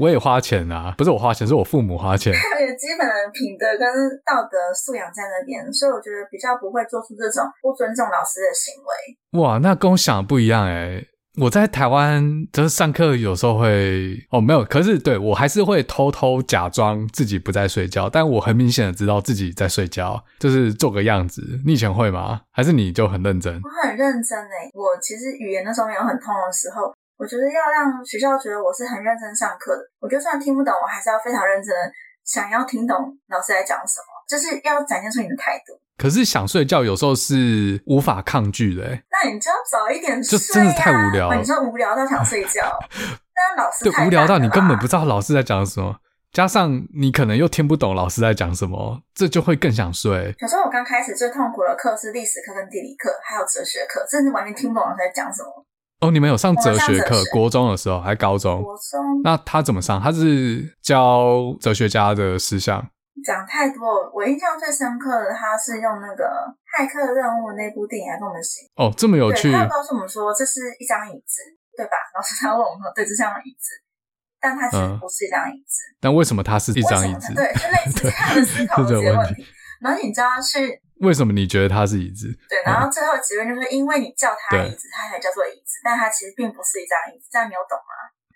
[0.01, 2.33] 我也花钱啊，不是我花钱，是我父母花钱。
[2.61, 3.87] 有基本的品德跟
[4.25, 9.41] 道德素养在那边，所以我觉得比较不会做出这种不尊重老师的行为。
[9.41, 11.07] 哇，那跟我想的不一样诶。
[11.39, 21.43] 我在台湾就是上课有时候会哦没有，可是对我还是会偷偷假装自己不在睡觉，但我很明显的知道自己在睡觉，就是做个样子。
[21.65, 22.41] 你以前会吗？
[22.51, 23.55] 还是你就很认真？
[23.63, 26.93] 我很认真诶，我其实语言那时候没有很通的时候。
[27.21, 29.83] 我觉得要让学校觉得我是很认真上课的。
[30.01, 31.93] 我就算听不懂，我还是要非常认真的
[32.25, 32.97] 想要听懂
[33.29, 35.77] 老师在讲什么，就是要展现出你的态度。
[35.99, 40.41] 可是想睡觉有时候是无法抗拒的，那你就要早一点睡啊。
[40.41, 41.37] 就真的太无聊了。
[41.37, 45.95] 你说无聊到想睡觉， 但是老师对无聊到你根本不知道老师在讲什么，
[46.33, 50.35] 加上你可能又听不懂老师在讲什么，这就会更想睡。
[50.41, 55.67] 小时候我刚开始最痛苦的课是历史课跟地理课，还有哲学课，甚至完全听不懂老师在讲什么。
[56.01, 57.23] 哦，你们有上哲学课？
[57.33, 58.63] 国中的时候还高中？
[58.63, 59.21] 国中。
[59.23, 60.01] 那他怎么上？
[60.01, 62.89] 他是教哲学家的思想。
[63.23, 66.25] 讲太多，我印象最深刻的，他是用那个
[66.73, 68.87] 《骇客任务》那部电影来跟我们讲。
[68.87, 69.53] 哦，这么有趣。
[69.53, 71.43] 他告诉我们说，这是一张椅子，
[71.77, 71.93] 对吧？
[72.17, 73.69] 老师他问我们说，对，这是张椅子，
[74.41, 75.85] 但它其实不是一张椅子。
[76.01, 77.35] 但为什么它是一张椅子？
[77.37, 79.45] 对，就类似 这样的思考这些问题。
[79.83, 80.81] 然后你知道是。
[81.01, 82.29] 为什么你觉得它是椅子？
[82.49, 87.29] 对，然后最后结论就是因为你叫它椅子，它才叫做椅子，但它其实并不是一张椅子。
[87.33, 87.93] 这样你有懂吗？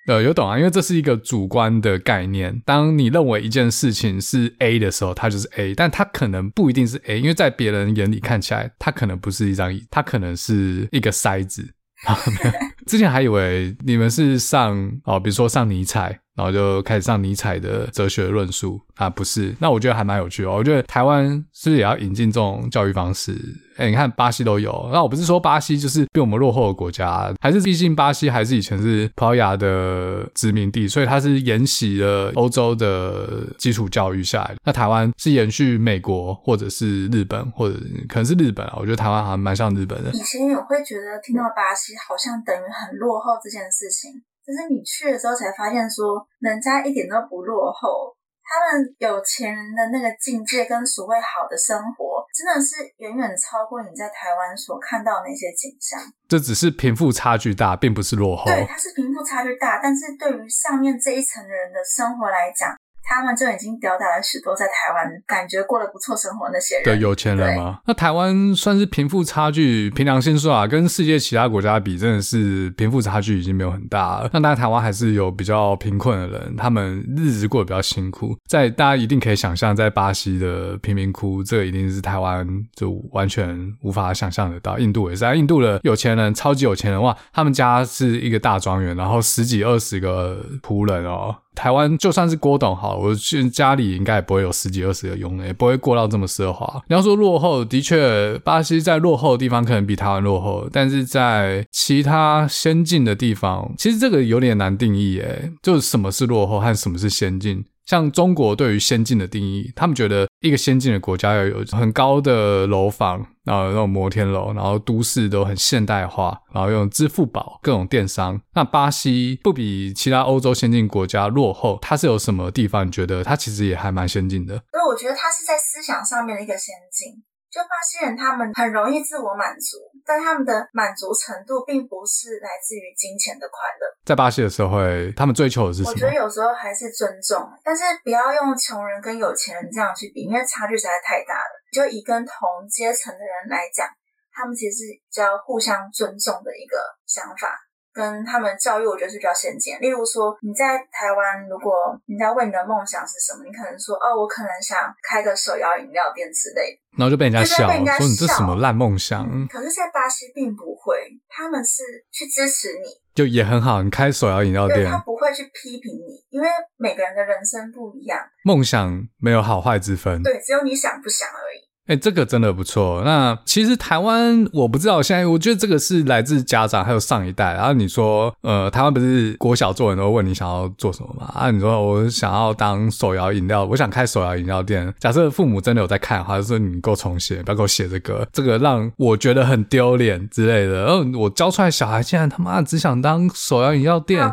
[0.06, 2.60] 呃，有懂啊，因为这是一个主观的概念。
[2.66, 11.74] 当你认为一件事情是 A 的时候，它就是 A，但它可能不一定是 A，因为在别人眼里看起来，它可能不是一张椅，它可能是一个筛子。
[12.86, 16.20] 之前还以为你们是上哦，比如说上尼采。
[16.34, 19.54] 然后就开始上尼采的哲学论述啊，不是？
[19.60, 20.50] 那我觉得还蛮有趣的。
[20.50, 23.36] 我觉得台湾是不是也要引进这种教育方式？
[23.76, 24.88] 哎，你看巴西都有。
[24.92, 34.54] 那我不是说巴西就是比我们落后的国家，还是毕竟巴西还是以前是葡萄牙的殖民地，所以它是沿袭了欧洲的基础教育下来。
[34.64, 37.76] 那台湾是延续美国或者是日本，或者
[38.08, 38.74] 可能是日本啊。
[38.76, 40.10] 我觉得台湾好像蛮像日本的。
[40.10, 44.22] 以前我会觉得听到巴西好像等于很落后这件事情。
[44.44, 55.98] 可是你去了之后才发现，说人家一点都不落后，他们有钱人的那个境界跟所谓好的生活，真的是远远超过你在台湾所看到的那些景象。
[56.28, 58.44] 这只是贫富差距大，并不是落后。
[58.44, 62.76] 对，它是贫富差距大，但是对于上面这一层的人的生活来讲。
[63.04, 67.80] 他们就已经吊打了许多在台湾感觉过得不错生活那些人，对有钱人吗？
[67.86, 74.30] 那台湾算是贫富差距，凭良心说啊，跟世界其他国家比，真的是贫富差距已经没有很大了。
[74.32, 78.36] 那当然，台湾还是有比较贫困的人，他们日子过得比较辛苦。
[78.48, 84.78] 在大家一定可以想象，在巴西的贫民窟，这个一定是台湾就完全无法想象得到。
[84.78, 91.36] 印度也是，在印度的有钱人，超级有钱人哇，他们家是一个大庄园，然后十几二十个仆人哦。
[91.54, 96.82] 台湾就算是郭董好，我去家里应该也不会有十几二十个佣人，也不会过到这么奢华。
[96.88, 107.64] 你要说落后，的确，巴西在落后的地方可能比台湾落后，但是在其他先进的地方，其实这个有点难定义诶，就是什么是落后和什么是先进。
[107.86, 118.40] 像中国对于先进的定义，他们觉得一个先进的国家要有很高的楼房，然后那种摩天楼，然后都市都很现代化，然后用支付宝、各种电商。
[118.54, 124.54] 那巴西不比其他欧洲先进国家落后，它是有什么地方你觉得它其实也还蛮先进的？
[124.70, 127.22] 所以我觉得它是在思想上面的一个先进。
[127.54, 133.86] 就巴西人，他们很容易自我满足，但他们的满足程度并不是来自于金钱的快乐。
[134.04, 135.90] 在巴西的社会，他们追求的是什么？
[135.92, 141.54] 我觉得有时候还是尊重，但是不要用穷人跟有钱人这样去比，因为差距实在太大了。
[141.74, 142.38] 就以跟同
[142.70, 143.88] 阶层的人来讲，
[144.30, 147.58] 他们其实是比较互相尊重的一个想法。
[147.94, 149.78] 跟他们教育，我觉得是比较先进。
[149.78, 159.22] 例如说，你在台湾，如果人家问你的梦想是什么，你可能说：“哦，我可能想开个手摇饮料店之类的。”然后就被人家笑，人家说你这什么烂梦想。
[159.30, 159.46] 嗯。
[159.46, 163.82] 可是，在巴西并不会，他们是去支持你，就也很好。
[163.82, 170.22] 你开手摇饮料店，他不会去批评你，因为每个人的人生不一样，梦想没有好坏之分。
[170.22, 171.73] 对，只有你想不想而已。
[171.86, 173.02] 哎、欸，这个真的不错。
[173.04, 177.52] 那其实台湾，我不知道现在，我觉得这个是来自家长还有上一代。
[177.52, 181.30] 然后你说，呃，台湾不是国小做人都问你想要做什么吗？
[181.34, 184.94] 啊，你说我想要当手摇饮料，我想开手摇饮料店。
[184.98, 190.86] 假设父母真的有在看的话，就说你给我重写，不要给我写这个，这个让我觉得很丢脸之类的。
[190.86, 194.26] 然后我教出来小孩竟然他妈只想当手摇饮料店，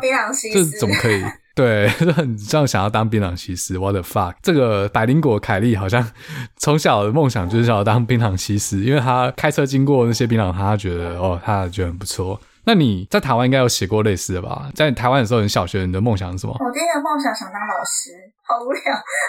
[0.54, 1.22] 这怎么可以？
[1.54, 3.78] 对， 就很像想要当槟榔西施。
[3.78, 4.34] What the fuck？
[4.42, 6.10] 这个百灵果凯莉好像
[6.56, 12.40] 从小的梦想就是想要当槟榔西施，因为她开车经过那些槟榔，她觉得哦，她觉得很不错。
[12.64, 14.70] 那你在台湾应该有写过类似的吧？
[14.74, 16.56] 在台湾的时候，你小学你的梦想是什么？
[16.58, 18.12] 我第一个梦想想当老师，
[18.46, 18.80] 好无聊。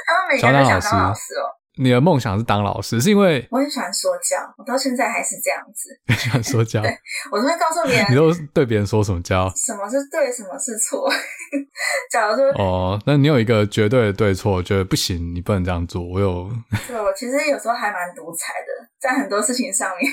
[0.05, 1.49] 他们每个人都想当老师哦。
[1.77, 5.89] 你的梦想是当老师，是因为我很喜欢说教，我到现在还是这样子。
[6.07, 6.81] 很喜欢说教？
[6.81, 6.95] 对，
[7.31, 8.05] 我都会告诉别人。
[8.11, 9.51] 你都对别人说什么教？
[9.55, 11.09] 什么是对，什么是错？
[12.11, 16.03] 假如说哦，那你有一个绝对的对错，觉得不行，你不能这样做。
[16.03, 16.49] 我有，
[16.87, 20.11] 对，我其实有时候还蛮独裁的，在很多事情上面，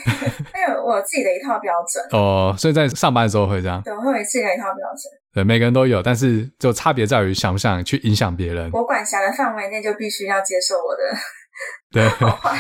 [0.55, 2.03] 因为我有自己的一套标准。
[2.19, 3.83] 哦，所以在上班的时候会这样？
[3.83, 5.13] 对，我会有自己的一套标准。
[5.33, 8.71] 对，每个人都有，但是就差别在于想不想去影响别人。
[8.73, 11.03] 我管辖的范围内就必须要接受我的。
[11.93, 12.09] 对，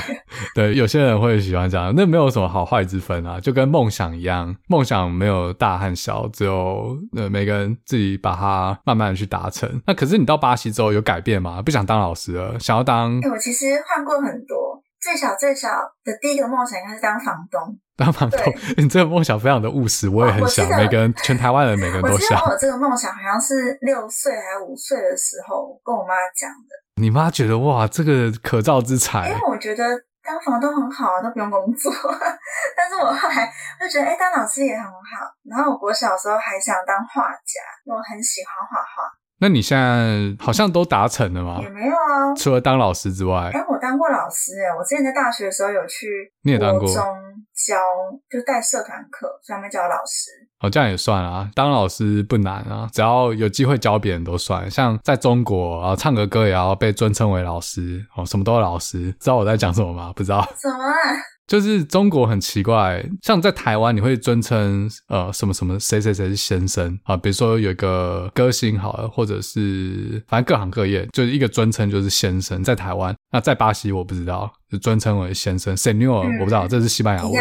[0.55, 9.81] 对，有些人会喜欢这样，那没有什么好坏之分啊，就跟梦想一样，梦想没有大和小，只有呃每个人自己把它慢慢的去达成。
[9.87, 11.63] 那可是你到巴西之后有改变吗？
[11.63, 13.21] 不想当老师了，想要当？
[13.21, 15.69] 欸，我其实换过很多，最小最小
[16.05, 17.79] 的第一个梦想应该是当房东。
[17.97, 20.67] 当房东，你这个梦想非常的务实，我也很想。
[20.77, 22.41] 每个人，全台湾人每个人都想。
[22.41, 26.81] 我记得我这个梦想，好像是六岁还是五岁的时候跟我妈讲的。
[27.01, 29.29] 你妈觉得哇，这个可造之材。
[29.29, 29.85] 因为我觉得
[30.23, 31.91] 当房东很好啊，都不用工作。
[32.77, 35.27] 但是我后来就觉得，哎，当老师也很好。
[35.45, 39.11] 然后我国小的时候还想当画家，因为我很喜欢画画。
[39.43, 41.59] 那你现在好像都达成了吗？
[41.63, 43.51] 也没有啊，除了当老师之外。
[43.53, 46.07] 哎，我当过老师哎，我之前在大学的时候有去，
[46.43, 47.03] 你也当过，国中
[47.55, 47.81] 教
[48.29, 50.50] 就带社团课，专门教老师。
[50.61, 54.71] 哦，这样也算啊，当老师不难啊，只要有机会教别人都算。
[54.71, 59.11] 像在中国啊，唱个歌也要被尊称为老师哦，什么都是老师。
[59.19, 60.13] 知道我在讲什么吗？
[60.15, 60.43] 不知道。
[60.61, 60.85] 什么？
[61.51, 72.63] 就是中国很奇怪，像在台湾，你会尊称呃什么什么谁谁谁是先生啊，比如说有一个歌星好了，或者是反正各行各业，就是一个尊称就是先生。
[72.63, 77.33] 在台湾，那在巴西我不知道，就尊称为先生，Senor，我不知道，这是西班牙文。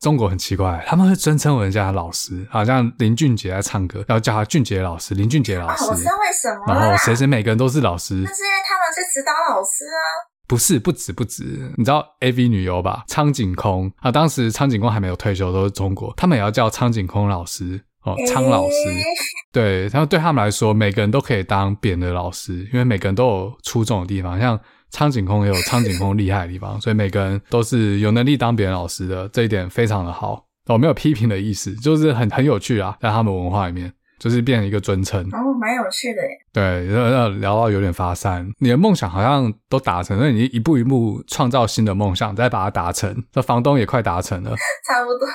[0.00, 5.84] 中国很奇怪，他们会尊称为人家老师，好像林俊杰在唱歌，要叫他俊杰老师，林俊杰老师。
[5.84, 6.74] 我知道为什么。
[6.74, 10.32] 然后谁谁每个人都是老师，那是因为他们是指导老师啊。
[10.46, 13.04] 不是，不止不止，你知道 AV 女优吧？
[13.06, 18.74] 苍井空啊，当时苍井空还没有退休，都是中国，他们也要叫苍井空老师哦，苍老师。
[18.88, 19.04] 欸、
[19.52, 24.58] 对，然后对他们来说，每个人都可以当别人的老师，因为每个人都有出众的地方，像
[24.90, 30.44] 苍井空也有苍井空厉害的地方， 所以每个人都是有能力当别人老师的，这一点非常的好。
[30.66, 33.92] 我没有批评的意思，就是很很有趣啊，在他们文化里面。
[34.24, 36.30] 就是变成一个尊称哦，蛮有趣的耶。
[36.50, 38.50] 对，要要聊到有点发散。
[38.58, 43.14] 你的梦想好像都达成，那你一步一步创造新的梦想，再把它达成。
[43.30, 44.56] 这房东也快达成了，
[44.88, 45.28] 差不多，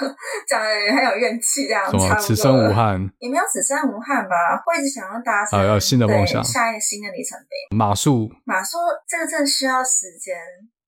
[0.47, 1.85] 讲的很有怨气这样。
[1.91, 2.99] 什么此生无憾？
[3.19, 4.33] 也没有此生无憾吧，
[4.65, 5.59] 会一直想要达成。
[5.59, 7.77] 啊，要新的梦想，下一个新的里程碑。
[7.77, 10.35] 马术，马术这个真的需要时间。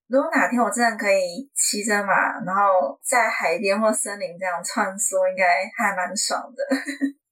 [0.08, 2.12] 如果哪天我真的可以骑着马，
[2.44, 6.76] 然后在海边或森林这样穿梭，应该还蛮爽的。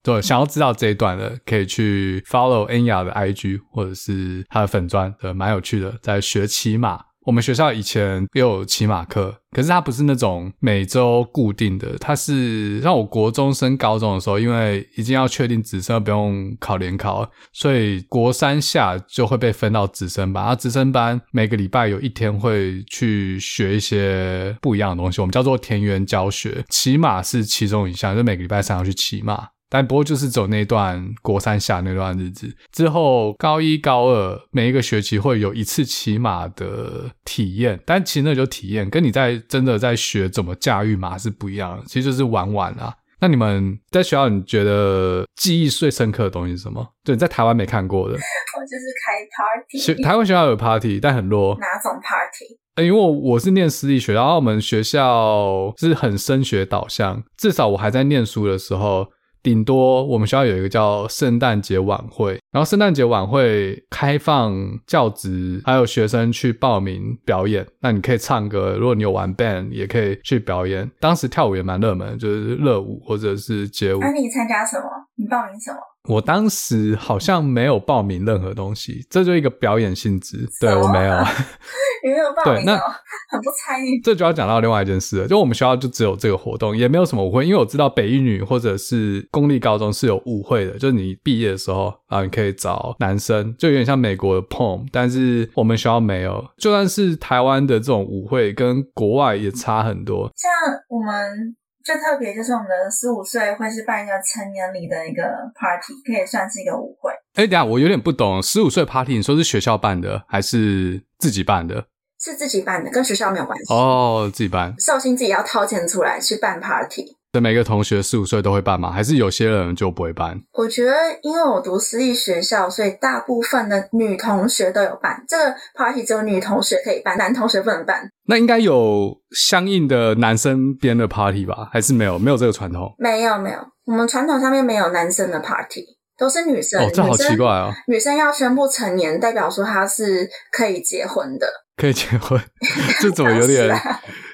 [0.03, 7.05] 对，想要知道这一段的，可以去 follow 恩雅的 IG 或者是他的粉专，对，蛮有趣的，在学骑马。
[7.27, 20.43] 我们学校以前也有骑马课，可是它不是那种每周固定的，它是让我国中升高中的时候，因为已经要确定直升，不用考联考，所以国三下就会被分到直升班。
[20.43, 29.47] 啊，直升班每个礼拜有一天会去学一些不一样的东西，我们叫做田园教学，骑马是其中一项，就每个礼拜三要去骑马。
[29.71, 42.93] 但不过就是走那段国三下那段日子之后，高一高二每一个学期会有一次骑马的体验，但其实那就体验，跟你在真的在学怎么驾驭马是不一样的，其实就是玩玩啊。
[43.21, 46.85] 那你们在学校你觉得记忆最深刻的东西是什么？
[47.05, 50.03] 对，在台湾没看过的， 我就是开 party。
[50.03, 51.55] 台湾学校有 party，但很弱。
[51.61, 52.59] 哪种 party？
[52.85, 59.07] 因为我是念私立学校，然后我们学校是很升学导向，至少我还在念书的时候。
[59.43, 64.55] 顶多我们学校有一个叫圣诞节晚会，然后圣诞节晚会开放
[64.87, 70.91] 教职还有学生去报名表演，那你可以唱歌，如果你有玩 band 也可以去表演。
[71.01, 74.01] 当时跳舞也蛮热门，就是热舞或者是街舞。
[74.01, 74.85] 那你参加什么？
[75.17, 75.79] 你报名什么？
[76.09, 80.49] 我当时好像没有报名任何东西，这就一个表演性质。
[80.61, 81.15] 对，我没有，
[82.03, 84.01] 你没有报名，那很不参与。
[84.03, 87.45] 这就要讲到另外一件事了，就我们学校就只有这个活动，也没有什么舞会。
[87.45, 96.43] 因为我知道北一女或者是公立高中是有舞会的，就是你毕业的时候啊，你可以找男生，就有点像美国的 prom，但是我们学校没有。
[96.57, 100.31] 就算是台湾的这种舞会，跟国外也差很多。
[100.35, 100.51] 像
[100.89, 101.55] 我们。
[101.91, 105.23] 最特别就是我们的十五岁会是办一个成年礼的一个
[105.57, 107.11] party，可以算是一个舞会。
[107.35, 111.87] 哎，等下我有点不懂，十五岁 party 你说是学校办的还是自己办的？
[112.21, 113.75] 是自己办的，跟学校没有关系。
[113.75, 117.17] 哦，自己办，寿星自己要掏钱出来去办 party。
[117.33, 118.91] 那每个同学四五岁都会办吗？
[118.91, 120.37] 还是有些人就不会办？
[120.53, 128.11] 我觉得，因为我读私立学校，所以大部分的女同学都有办这个 party，只有女同学可以办，男同学不能办。
[128.27, 131.69] 那应该有相应的男生编的 party 吧？
[131.73, 132.19] 还是没有？
[132.19, 132.93] 没有这个传统？
[132.99, 133.59] 没有，没有。
[133.87, 135.85] 我们传统上面没有男生的 party，
[136.19, 136.83] 都是女生。
[136.83, 137.73] 哦，这好奇怪哦。
[137.87, 141.47] 女生要宣布成年，代表说她是可以结婚的。
[141.77, 142.41] 可以结婚？
[143.01, 143.69] 这怎么有点？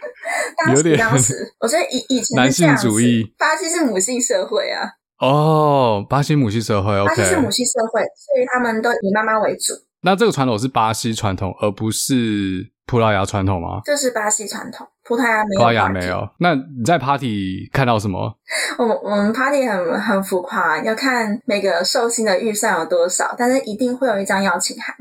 [0.75, 4.91] 有点，当时我觉得以以前男性主义，巴西是母性社会啊。
[5.19, 9.73] 哦，巴西母系社会，OK，巴西是母系社会，所以他们都以妈妈为主。
[10.03, 13.81] 那这个传统是巴西传统，而不是葡萄牙传统吗？
[13.83, 15.61] 这是巴西传统，葡萄牙没有。
[15.61, 16.29] 葡萄牙没有。
[16.39, 18.39] 那你在 party 看到什么？
[18.79, 24.95] 我我们 party 很很浮夸，要看每个寿星的预算有多少，但是一定会有一张邀请函。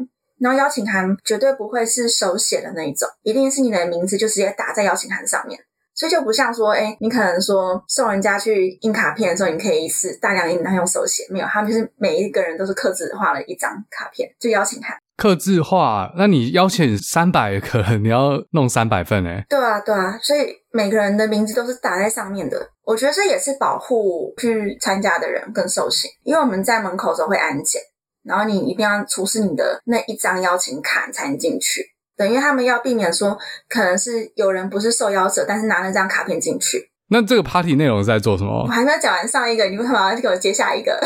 [0.45, 5.59] 然后邀请函绝对不会是手写的那一种，一定是你的名字就直接打在邀请函上面，
[5.95, 14.95] 所以就不像说，哎，你可能说送人家去印卡片的时候，你可以一次大量印，他用手写，没有，他们就是每一个人都是刻字化了一张卡片，就邀请函。
[15.17, 16.13] 刻字化？
[16.15, 19.43] 那你邀请三百可能，你要弄三百份哎？
[19.49, 22.69] 对啊，对啊，所以每个人的名字都是打在上面的。
[22.83, 27.81] 我觉得这也是保护去参加的人跟寿星，因为我们在门口的时候会安检。
[28.25, 31.81] 然后你一定要出示你的那一张邀请卡才能进去，
[32.17, 33.37] 等于他们要避免说
[33.69, 36.91] 可能是有人不是受邀者，但是拿了这张卡片进去。
[37.09, 38.63] 那这个 party 内容是在做什么？
[38.63, 40.99] 我还没有讲完上一个，你为什么要给我接下一个？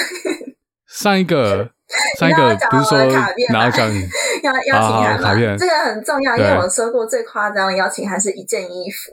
[0.88, 1.70] 上一个，
[2.18, 2.98] 上一个不是说
[3.50, 3.88] 拿奖
[4.42, 5.22] 要邀请函吗？
[5.22, 9.12] 卡片，这个很重要，因为我说过最夸张的邀请函是一件衣服。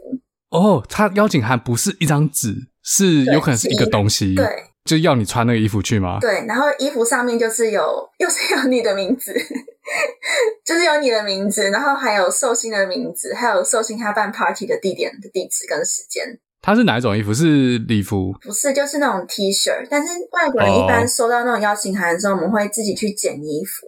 [0.51, 4.35] 哦，他邀请函不是一张纸，是有可能是一个东西。
[4.35, 4.47] 对。
[4.87, 6.19] 就要你穿那个衣服去吗？
[6.21, 9.35] 对，然后衣服上面就是有， 又是有你的名字，
[10.65, 16.39] 就是有你的名字，然后还有寿星的名字，还有寿星他办 party 的地点的地址跟时间。
[16.63, 17.35] 它是哪一种衣服？
[17.35, 18.33] 是礼服？
[18.43, 19.71] 不是，就是那种 T 恤。
[19.91, 23.87] 但是外国人一般收到那种邀请函的时候，我们会自己去剪衣服，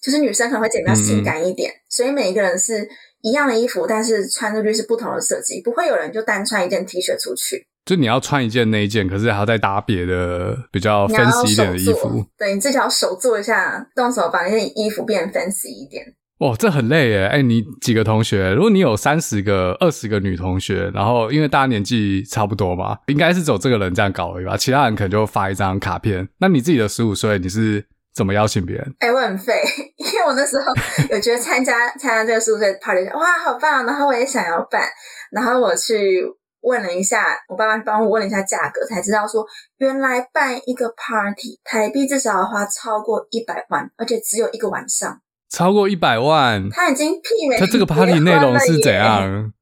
[0.00, 2.88] 就是女生可能会剪比较性感一点，嗯、所以每一个人是
[3.20, 7.66] 一样的衣服，但是穿出去是不同的设计，不会有人就单穿一件 T 恤出去。
[7.84, 12.24] 就你要穿一件那一件，可是还要再搭别的比较 fancy 一点的衣服。
[12.38, 16.04] 对，你自己要手做一下，动手把那件衣服变 fancy 一点。
[16.38, 17.26] 哇，这很累耶！
[17.26, 18.52] 哎、欸，你几个同学？
[18.54, 24.56] 如果你有三十个、二十个女同学，然后因为大家年纪差不多嘛，应该是只有这个人这样搞而已吧？
[24.56, 26.26] 其他人可能就发一张卡片。
[26.38, 28.94] 那你自己的十五岁，你是怎么邀请别人？
[28.98, 29.62] 哎、欸，我很废，
[29.98, 30.72] 因为我那时候
[31.10, 33.86] 有觉得参加参加这个十五岁 party，哇，好棒！
[33.86, 34.82] 然后我也想要办，
[35.30, 36.24] 然后我去。
[36.64, 39.46] 问了一下，我爸妈帮我问了一下价格，才知道说
[39.76, 45.20] 原来办一个 party 台币至少要花超过一百万，而且只有一个晚上。
[45.50, 47.56] 超过一百万，他已经媲美。
[47.58, 49.52] 他这个 party 内容是怎样？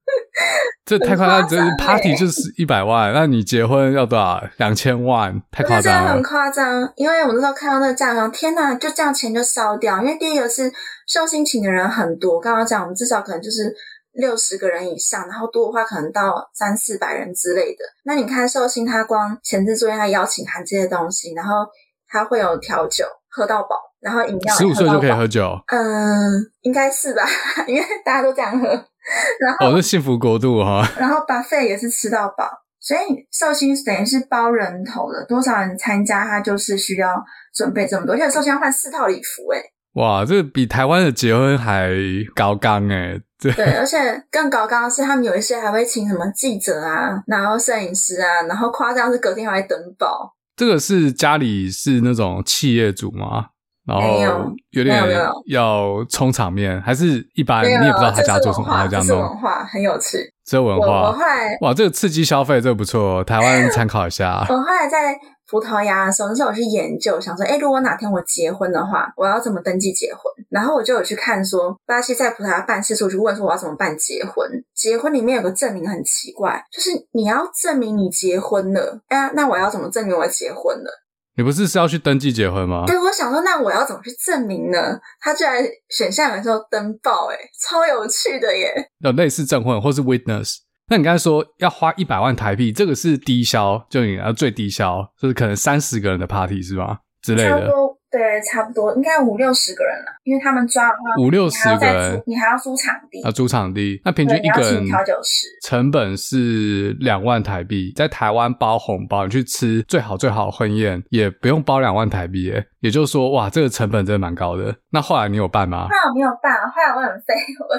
[0.86, 4.42] 这 太夸张，这 party 就是一百万，那你结婚要多少？
[4.56, 6.12] 两千万，太夸张了。
[6.12, 9.98] 很夸张，因为我那时候看到那个价格，天哪，就这样钱就烧掉。
[10.00, 10.72] 因为第一个是
[11.06, 13.74] 寿星请的人很多，刚刚讲我们至少可能就是。
[14.12, 17.84] 六十个人以上，然后多的话可能到三四百人之类的。
[18.04, 21.66] 那你看寿星，他光前置作业，他邀请函这些东西，然后
[22.08, 27.22] 他会有调酒喝到饱，然后饮料十五岁就可以喝酒，嗯，应该是吧，
[27.66, 28.68] 因为大家都这样喝。
[28.68, 30.86] 然后哦，是幸福国度哈。
[30.98, 32.48] 然后 buffet 也是吃到饱，
[32.78, 37.16] 所以寿星等于是包人头的，多少人参加，他就是需要
[37.52, 39.60] 准备这么多，而且寿星要换四套礼服，诶
[39.94, 41.90] 哇，这个比台湾的结婚还
[42.34, 43.98] 高纲诶对，对， 而且
[44.30, 50.34] 更高纲的是，他们有一些还会请什么记者啊，然后摄影师啊，然后夸张是隔天还会登报。
[50.56, 53.46] 这个是家里是那种企业主吗？
[53.84, 55.02] 然后有点
[55.46, 59.16] 要充场面，还是一般你也不知道他家做什么，他这样弄。
[59.18, 60.31] 这是文化，很有趣。
[60.44, 64.44] 这文化，我，我后来哇，这个刺激消费，这个不错，台湾参考一下。
[64.50, 65.18] 我后来在。
[65.50, 70.22] 葡萄牙的时候，那时候我去研究，想说，哎，如果哪天我结婚的话，我要怎么登记结婚？
[70.48, 74.48] 然后我就有去看说，巴西在葡萄牙办事处，就问说我要怎么办结婚？
[74.74, 78.98] 结婚里面有个证明很奇怪，就是你要证明你结婚了。
[79.08, 80.90] 哎，那我要怎么证明我结婚了？
[81.34, 82.84] 你不是是要去登记结婚吗？
[82.86, 85.00] 对，我想说，那我要怎么去证明呢？
[85.20, 88.70] 他居然选项的时候登报，哎，超有趣的耶！
[88.98, 90.56] 有类似证婚或是 witness。
[90.88, 96.98] 那你刚才说要花一百万台币，这个是低消，就你要最低消，就是可能三十个人的 party 是吧？
[97.22, 97.70] 之类的。
[98.12, 114.76] 对，差不多应该五六十个人了，因为他们抓的话，五六十个人，你还要租场地，要租场地，那平均一个人调酒师成本是两万台币，在台湾包红包，你去吃最好最好婚宴也不用包两万台币，诶也就是说，哇，这个成本真的蛮高的。
[114.90, 115.88] 那后来你有办吗？
[115.88, 117.32] 后来我没有办，后来我很废，
[117.62, 117.72] 我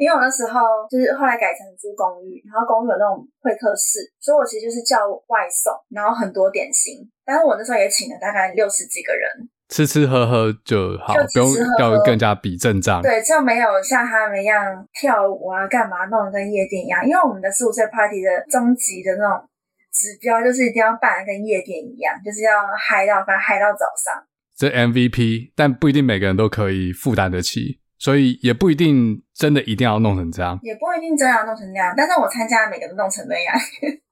[0.00, 7.06] 因为我那时候就是后来改成租公寓，然后公寓有那种会客室，所以我其实就是叫外送，然后很多点心。
[7.24, 9.28] 但是我那时候也请了大概六十几个人，
[9.68, 13.02] 吃吃喝喝就好，就吃吃喝喝不用要更加比阵仗。
[13.02, 17.06] 对，就没有像他们一样跳舞啊、干嘛弄得跟夜店一样。
[17.06, 19.48] 因为我们的十五岁 party 的终极的那种
[19.92, 24.24] 指标就是一定要办得跟夜店一样，就是要嗨到反正嗨到早上。
[24.56, 31.94] 这 MVP，但不一定每个人都可以负担得起，所以也不一定真的一定要弄成这样，也不一定真的要弄成那样。
[31.96, 33.54] 但是我参加的每个都弄成那样。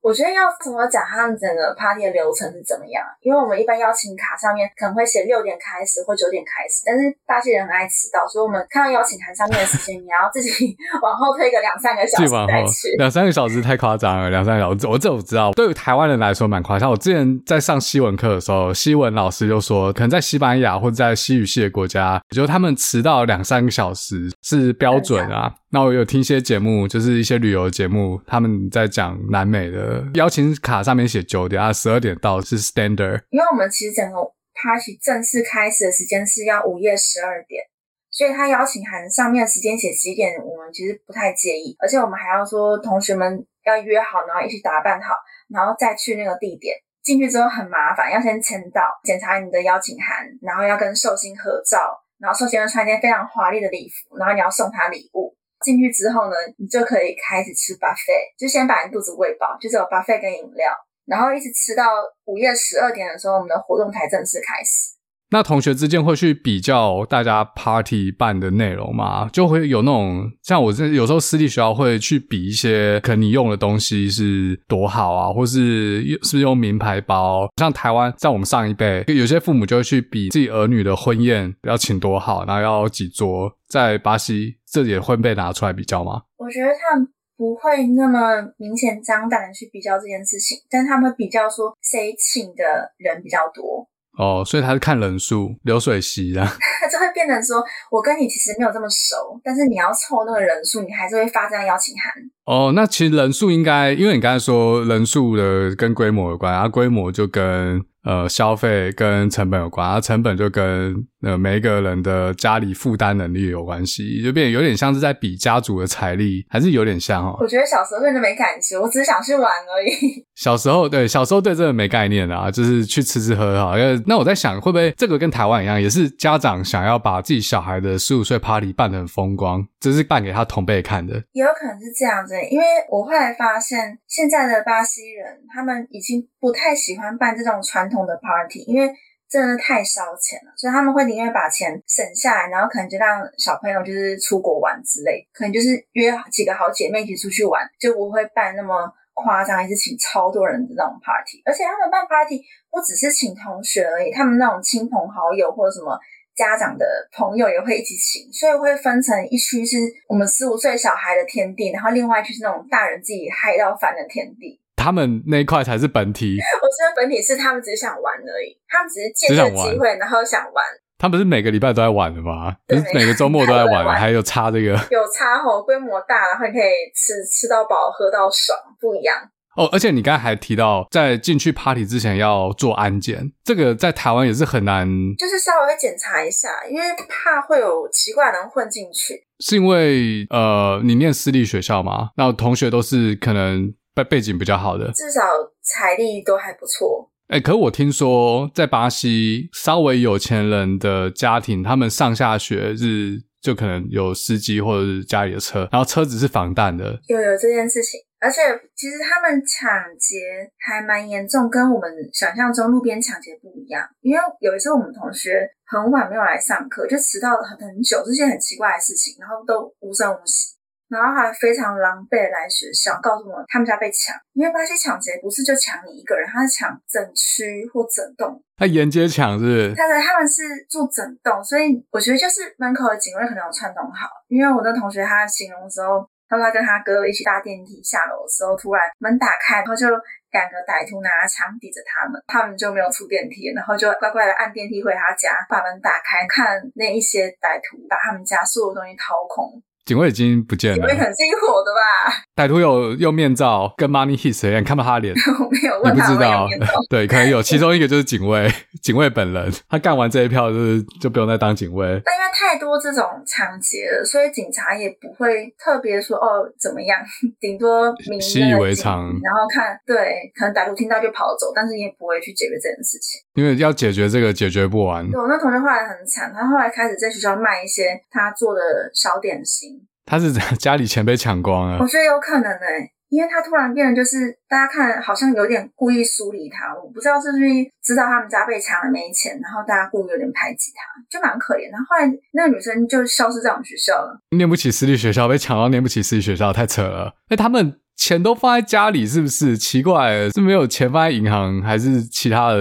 [0.07, 3.03] 我觉得要怎么讲他们整个 party 的流程是怎么样？
[3.23, 12.95] 因为我们一般邀请卡上面可能会写六点开始或九点开始，但是巴西人很爱迟到，所以我们看到邀请函上面的时间，你要自己 往后推个两三个小时再去。
[12.99, 16.89] 两三个小时太夸张了，两三个小时，我这我知道，对于台湾人来说蛮夸张。
[16.89, 25.55] 我之前在上西文课的时候，西文老师就说，可能在西班牙或者在西语系的国家，就他们迟到两三个小时是标准啊。
[25.71, 33.23] 那我有听一些节目，就是一些旅游节目，他们在讲南美的邀请卡上面写九点啊，十二点到是 standard。
[33.31, 34.19] 因为我们其实整个
[34.55, 37.63] party 正式开始的时间是要午夜十二点，
[38.11, 41.77] 所以他邀请函上面的时间写几点，我们其实不太介意。
[41.79, 45.15] 而且我们还要说同学们要约好，然后一起打扮好，
[45.49, 46.75] 然后再去那个地点。
[47.03, 51.79] 进去之后很麻烦，要先签到，检查你的邀请函，然后要跟寿星合照，
[52.19, 55.37] 然后寿星人穿一件非常华丽的礼服，然后你要送他礼物。
[55.61, 60.73] 进去之后呢，你就可以开始吃 buffet，就先把你肚子喂饱，就只有 buffet 跟饮料，
[61.07, 61.93] 然后一直吃到
[62.25, 64.96] 午夜十二点的时候，我们的活动才正式开始。
[65.31, 69.29] 那同学之间会去比较大家 party 办的内容吗？
[69.33, 77.49] 就会有那种像我这有时候私立学校会去比一些，可能你用的东西是多好啊，或是是不是用名牌包？
[77.57, 83.53] 像台湾在我们上一辈，有些父母就会去比自己儿女的婚宴要请多好，然后要几桌。
[83.69, 86.23] 在巴西，这也会被拿出来比较吗？
[86.37, 92.63] 我觉得他们不会那么明显张胆的去比较这件事情，但他们比较说谁请的
[92.97, 93.85] 人比较多。
[94.17, 96.49] 哦，所以他是看人数，流水席这样，
[96.91, 102.13] 就会变成说，我跟你其实没有这么熟，但是你要凑那个人数，你还是会发这样邀请函。
[102.47, 107.85] 哦，那其实人数应该，因为你刚才说人数的跟规模有关，啊，规模就跟。
[108.07, 117.37] 呃，消费跟成本有关，啊，成本就跟呃每一个人的家里负担能力有关系，就变有点像是在比家族的财力，还是有点像哦。
[117.41, 120.25] 我觉得小时候真的没感觉，我只是想去玩而已。
[120.37, 124.03] 小时候对，小时候对这个没概念啊，就是去吃吃喝喝哈。
[124.07, 131.15] 那我在想，会不会这个跟台湾一样，也是家长想要把自己小孩的十五岁 party 办得很风光，只是办给他同辈看的。
[131.33, 137.97] 也有可能是这样子，因为我后来发现，现在的巴西人他们已经不太喜欢办这种传统。
[138.07, 138.87] 的 party，因为
[139.29, 151.43] 真的太烧钱了，所以他们会宁愿把钱省下来，然后可能就让小朋友就是出国玩之类，可能就是约几个好姐妹一起出去玩，就不会办那么夸张，还是请超多人的那种 party。
[151.45, 155.99] 而且他们办 party 不只是请同学而已，他们那种亲朋好友或者什么
[156.37, 164.61] 家长的朋友也会一起请，所以会分成一区是我们十五岁小孩的天地，然后另外一区是那种大人自己嗨到翻的天地。
[164.87, 170.65] 他们那一块才是本体， 我觉得本体是他们只是想玩而已，他们只是借这个机会，然后想玩。
[170.97, 172.55] 他们不是每个礼拜都在玩的吗？
[172.69, 179.17] 不是每个周末都在玩，还有差这个，有差吼，规模大，然后你可以吃吃到饱，喝到爽，不一样。
[179.57, 184.87] 哦，而且你刚才还提到，在进去 party 之前要做安检，这个在台湾也是很难，
[185.19, 189.27] 就是稍微会检查一下，因为怕会有奇怪的人混进去。
[189.41, 192.11] 是因为呃，你念私立学校嘛？
[192.17, 193.75] 那同学都是可能。
[193.97, 195.23] 背背景比较好的，至少
[195.63, 197.11] 财力都还不错。
[197.29, 207.01] 哎、欸，可是我听说在巴西，稍微有钱人的家庭，他们上下学是就可能有司机或者是家里的车，然后车子是防弹的。
[207.09, 208.43] 有有这件事情，而且
[208.77, 209.69] 其实他们抢
[209.99, 210.17] 劫
[210.59, 213.83] 还蛮严重，跟我们想象中路边抢劫不一样。
[214.03, 220.55] 因为有一次我们同学很晚没有来上课，就迟到了很很久，这些很奇怪的事情，然后都无声无息。
[220.89, 224.15] 然后还非常狼狈来学校，告诉我他们家被抢。
[224.35, 228.41] 因为巴西抢劫不是就抢你一个人，他是抢整区或整栋。
[228.57, 229.75] 他沿街抢是？
[229.75, 234.09] 他的他们是住整栋，所以我觉得就是门口的警卫可能有串通好。
[234.29, 239.87] 因为我那同学他形容的时候，他说他跟他哥一起搭电梯下楼的时候，突然门打开，然后就
[240.31, 249.61] 两个歹徒拿枪抵着他们，他们就没有出电梯，然后就乖乖的按电梯回他家，把门打开，看那一些歹徒把他们家所有东西掏空。
[249.87, 252.13] 警卫已经不见了，警卫很辛苦的吧？
[252.35, 256.49] 歹徒有用面罩跟 Money Hits 一样，看到他的脸， 我没有问他你不知道？
[256.91, 258.51] 对，可能有其中一个就是警卫，
[258.83, 261.87] 警卫本人，他干完这一票就是就不用再当警卫。
[262.05, 266.99] 但因为太多这种抢劫了，所以警察也不会特别说哦怎么样，
[267.39, 275.09] 顶多习以为常，然后看对，可能歹徒听到就跑走，但是你也不会去解决这件事情，因为要解决这个解决不完。
[275.11, 278.61] 对，我那同学后来很惨，他后来开始在学校卖一些他做的
[278.93, 279.87] 小点心。
[280.05, 287.45] 他是 家里钱被抢光了，我觉得有可能诶、欸，因为他突然变得就是大家看好像有点故意疏离他，我不知道是不是
[287.83, 291.77] 知道他们家被抢了没钱，然后大家故意有点排挤他，就蛮可怜的。
[291.89, 297.15] 后来那个女生就消失在我们学校了，念不起私立学校被抢到念不起私立学校，太扯了。
[297.29, 297.81] 哎，他们。
[297.97, 300.31] 钱都放在家里，是不是奇怪了？
[300.31, 302.59] 是没有钱放在银行，还是其他的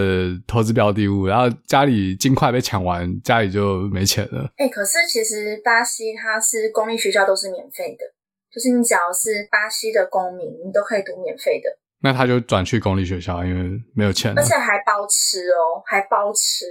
[0.48, 1.28] 投资标的物？
[1.28, 4.50] 然后家里金块被抢完，家里就没钱了。
[4.58, 8.06] 哎、欸，可是其实巴西它是公立学校都是免费的，
[8.52, 11.70] 就是你只要是巴西的公民，你都可以读免费的。
[12.02, 16.66] 那他就转去公立学校，因为没有钱，而且还包吃哦，还包吃。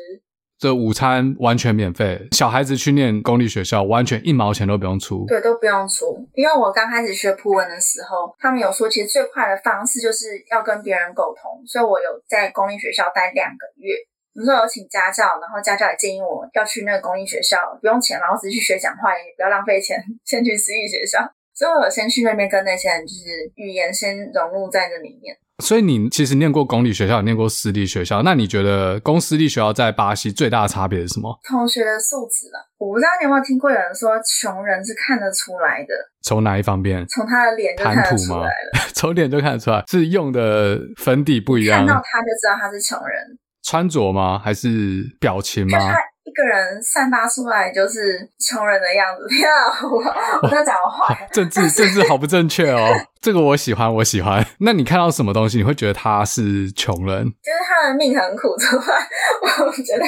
[0.64, 5.26] 这午餐完全免费，小孩子去念公立学校，完全一毛钱都不用出。
[5.28, 6.26] 对，都不用出。
[6.32, 11.60] 因为我刚开始学葡文的时候，他们有说，其实最快的方式就是要跟别人沟通。
[11.66, 13.92] 所以我有在公立学校待两个月，
[14.32, 21.20] 有时候有请家教，然后家教也建议我要去那个公立学校，不用钱，然后只是去学讲话，也不要浪费钱，先去私立学校。
[21.52, 25.36] 所以我有先去那边跟那些人，就是语言先融入在这里面。
[25.62, 31.38] 所以你其实念过公立学校，也念过私立学校，那你觉得公私立学校在巴西最大的差别是什么？
[31.48, 32.58] 同学的素质了。
[32.78, 35.94] 我不知道你有没有听过有人说，穷人是看得出来的。
[36.22, 37.06] 从哪一方面？
[37.06, 38.80] 从他的脸就看得出来了。
[38.94, 41.78] 从脸就看得出来，是用的粉底不一样。
[41.78, 43.38] 看到他就知道他是穷人。
[43.62, 44.38] 穿着吗？
[44.38, 45.78] 还是表情吗？
[46.24, 49.68] 一个人散发出来就是穷人的样子， 天啊！
[49.82, 49.98] 我
[50.42, 52.90] 我在讲话， 政治政治好不正确哦。
[53.20, 54.44] 这个我喜欢，我喜欢。
[54.60, 57.24] 那你看到什么东西，你会觉得他是穷人？
[57.24, 58.94] 就是他的命很苦，的话，
[59.66, 60.04] 我觉得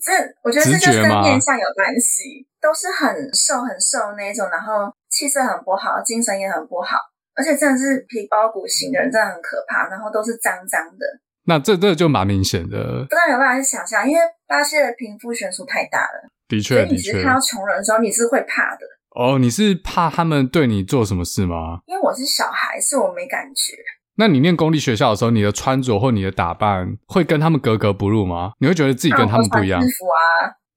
[0.00, 0.12] 这
[0.42, 6.96] 我觉得这就跟面相有关系，都是很瘦很瘦那种，然后气色很不好，精神也很不好，
[7.34, 9.88] 而且真的是皮包骨型的人，真的很可怕。
[9.88, 11.06] 然后都是脏脏的。
[11.46, 16.28] 那这这就蛮明显的，不知道有没有办法去想象，因为巴西的贫富悬殊太大了。
[16.48, 18.80] 的确，你只是看到穷人的时候，你是会怕的。
[19.14, 21.80] 哦，你是怕他们对你做什么事吗？
[21.86, 23.72] 因为我是小孩，所以我没感觉。
[24.16, 28.52] 那你念公立学校的时候，你的穿着或你的打扮会跟他们格格不入吗？
[28.60, 29.80] 你会觉得自己跟他们不一样？
[29.80, 30.18] 穿制服啊，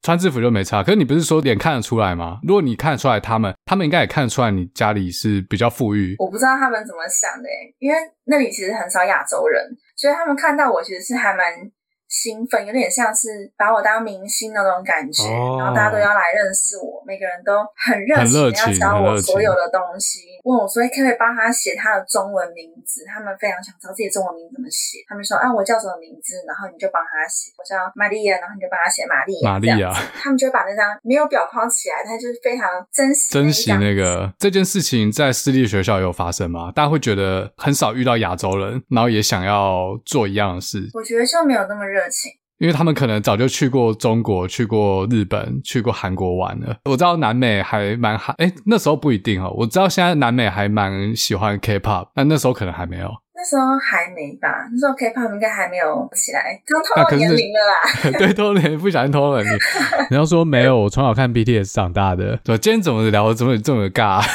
[0.01, 0.83] 穿制服就没差。
[0.83, 2.39] 可是你不是说脸看得出来吗？
[2.43, 6.15] 如果你看得出来，他们他们应该也看得出来你家里是比较富裕。
[6.19, 7.49] 我不知道他们怎么想的，
[7.79, 9.63] 因为那里其实很少亚洲人。
[9.97, 11.69] 所以他们看到我，其实是还蛮
[12.07, 20.21] 兴奋，有点像是把我当明星那种感觉，哦、然后大家都要来认识我，每个人都很热情，要教我所有的东西。
[20.43, 25.03] 问我说：“可不可以帮他写他的中文名字？”他们非常想知道自己中文名字怎么写。
[25.07, 27.51] 他们说：“啊，我叫什么名字？”然后你就帮他写。
[27.59, 29.51] 我叫玛利亚，然后你就帮他写玛利亚。
[29.51, 29.91] 玛利亚。
[30.15, 36.71] 他们就会把那张没有表框起来，他就是非常珍惜珍惜那个这件事情，在私立学校有发生吗？
[36.71, 40.89] 大家会觉得很少遇到亚洲人，然后也想要做一样的事。
[40.93, 42.31] 我觉得就没有那么热情。
[42.59, 46.75] 因为他们可能早就去过中国、去过日本、去过韩国玩了。
[46.85, 49.53] 我知道南美还蛮好，哎，那时候不一定哦。
[49.55, 53.11] 我知道现在南美还蛮喜欢 K-pop，但那时候可能还没有。
[53.35, 54.49] 那时候还没吧？
[54.73, 58.17] 那时候 K-pop 应该还没有起来，刚透露年龄了啦。
[58.17, 59.59] 对，透露年龄，不小心透露年龄。
[60.09, 62.39] 你要说没有，我从小看 BTS 长大的。
[62.43, 64.25] 对，今天怎么聊得这么这么尬？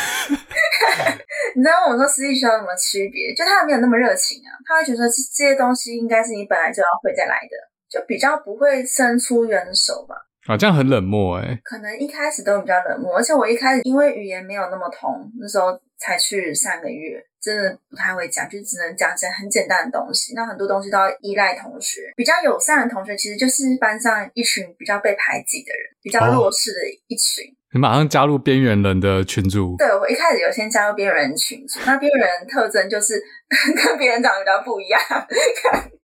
[1.55, 3.34] 你知道我说私立学校有什么区别？
[3.34, 7.57] 就他没有那么热情啊，他会觉得这些东西应该是你本来就要会再来的。
[7.92, 11.61] 就比较不会伸出援手吧，啊，这样很冷漠诶。
[11.62, 20.32] 可能一开始都比较冷漠，而且我一开始因为语言没有那么通，那时候才去三个月，真的不太会讲，就只能讲一些很简单的东西。
[20.34, 26.78] 那很多东西都要依赖同学，比较友善的同学，其实就是班上一群比较被排挤的人，比较弱势的
[27.09, 27.44] 一群。
[27.44, 29.77] 哦，你马上加入边缘人的群组？
[29.79, 33.14] 对，我一开始有先加入边缘人群组，那边缘人特征就是
[33.83, 35.01] 跟别人长得比较不一样。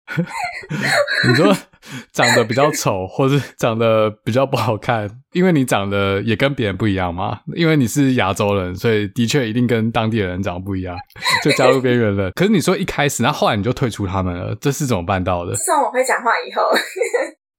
[1.27, 1.53] 你说
[2.13, 7.41] 长得比较丑，或是长得比较不好看，因为你长得也跟别人不一样嘛。
[7.53, 10.95] 因为你是亚洲人，所以的确一定跟当地的人长得不一样，
[11.43, 12.31] 就加入边缘人。
[12.33, 15.53] 可是你说一开始，那后来你就退出他们了，这是怎么办到的？
[15.55, 16.71] 自从我会讲话以后。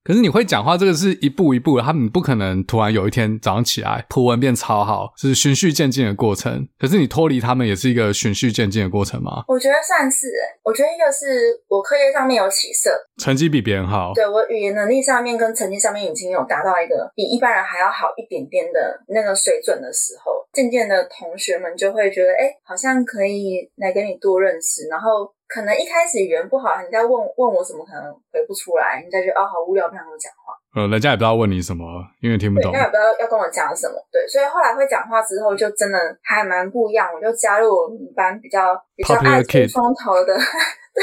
[0.08, 6.66] 可是你会讲话，这个是一步一步的，他们不可能突然有一天早上起来，图文变超好，是循序渐进的过程。
[6.78, 9.44] 可是你脱离他们，也是一个循序渐进的过程吗？
[9.46, 10.28] 我觉得算是，
[10.64, 14.14] 我觉得一个是我课业上面有起色，成绩比别人好。
[14.14, 20.32] 对，我语言能力上面跟成绩上面已经有达到一个比一般人还要好一点点的那个水准的时候。
[20.54, 25.30] 渐渐的同学们就会觉得，哎，好像可以来跟你多认识，然后。
[25.48, 30.52] 可能一开始语言不好，人家问问我什么，可能回不出来，人家觉得哦好无聊，不想跟我讲话。
[30.76, 32.70] 呃，人家也不知道问你什么，因为听不懂。
[32.70, 37.08] 人家也不知道要跟我讲什么，对，所以后来会讲话之后，就真的还蛮不一样。
[37.12, 40.36] 我就加入我们班比较比较爱出风头的，
[40.92, 41.02] 对，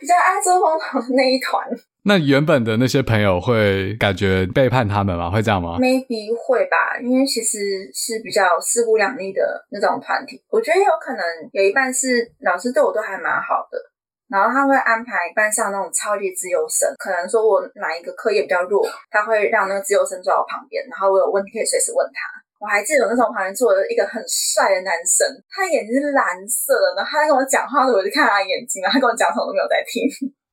[0.00, 1.62] 比较爱出风头的那一团。
[2.06, 5.30] 那原本的那些朋友会感觉背叛他们吗？
[5.30, 9.40] 会这样吗？Maybe 会吧，因为其实是比较势不两立的
[9.72, 10.36] 那种团体。
[10.52, 13.80] 我觉得有可能有一半是老师对我都还蛮好的，
[14.28, 22.28] 然后他会安排班上那种超级自由生，可能说我哪一个课业比较弱，他会让那个自由生坐我旁边，然后我有问题可以随时问他。
[22.60, 30.04] 我还记得那时候旁边坐了一个很帅的男生，他眼睛是蓝色的，然后他在跟我讲话的时候，我就看他眼睛，然后他跟我讲什么都没有在听。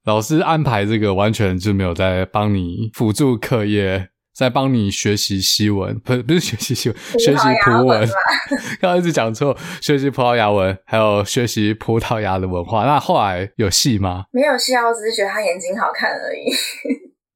[0.06, 8.08] 老师安排这个完全就没有在帮你辅助课业， 在帮你学习西文，不是不是学习西文， 学习葡文。
[8.82, 12.86] 刚刚一直讲错，学习葡萄牙文，还有学习葡萄牙的文化。
[12.86, 14.26] 那后来有戏吗？
[14.32, 16.52] 没有戏啊，我只是觉得他眼睛好看而已。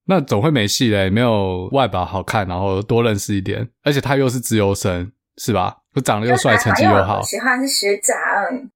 [0.08, 5.78] 那总会没戏嘞，没有外表好看，然后多认识一点，而且他又是自由生，是吧？
[5.96, 7.22] 我长得又帅，成绩又好。
[7.22, 8.16] 喜欢是学长，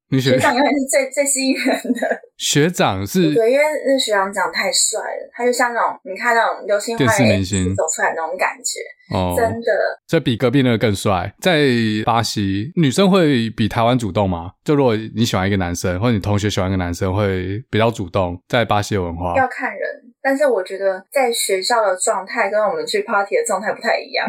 [0.10, 2.22] 你学长永远是最最吸引人的。
[2.40, 8.80] 学长是，对，因为那学长长得太帅了，他就像那种你看那种流星花园明星走出来那种感觉，
[9.14, 10.00] 哦，真的。
[10.08, 11.34] 所以比隔壁那个更帅。
[11.42, 11.68] 在
[12.06, 14.52] 巴西，女生会比台湾主动吗？
[14.64, 18.42] 就如果你喜欢一个男生，或者你同学喜欢一个男生，会比较主动。
[18.48, 19.82] 在巴西的文化要看人，
[20.22, 24.26] 但是我觉得在学校的状态跟我们去 party 的状态不太一样。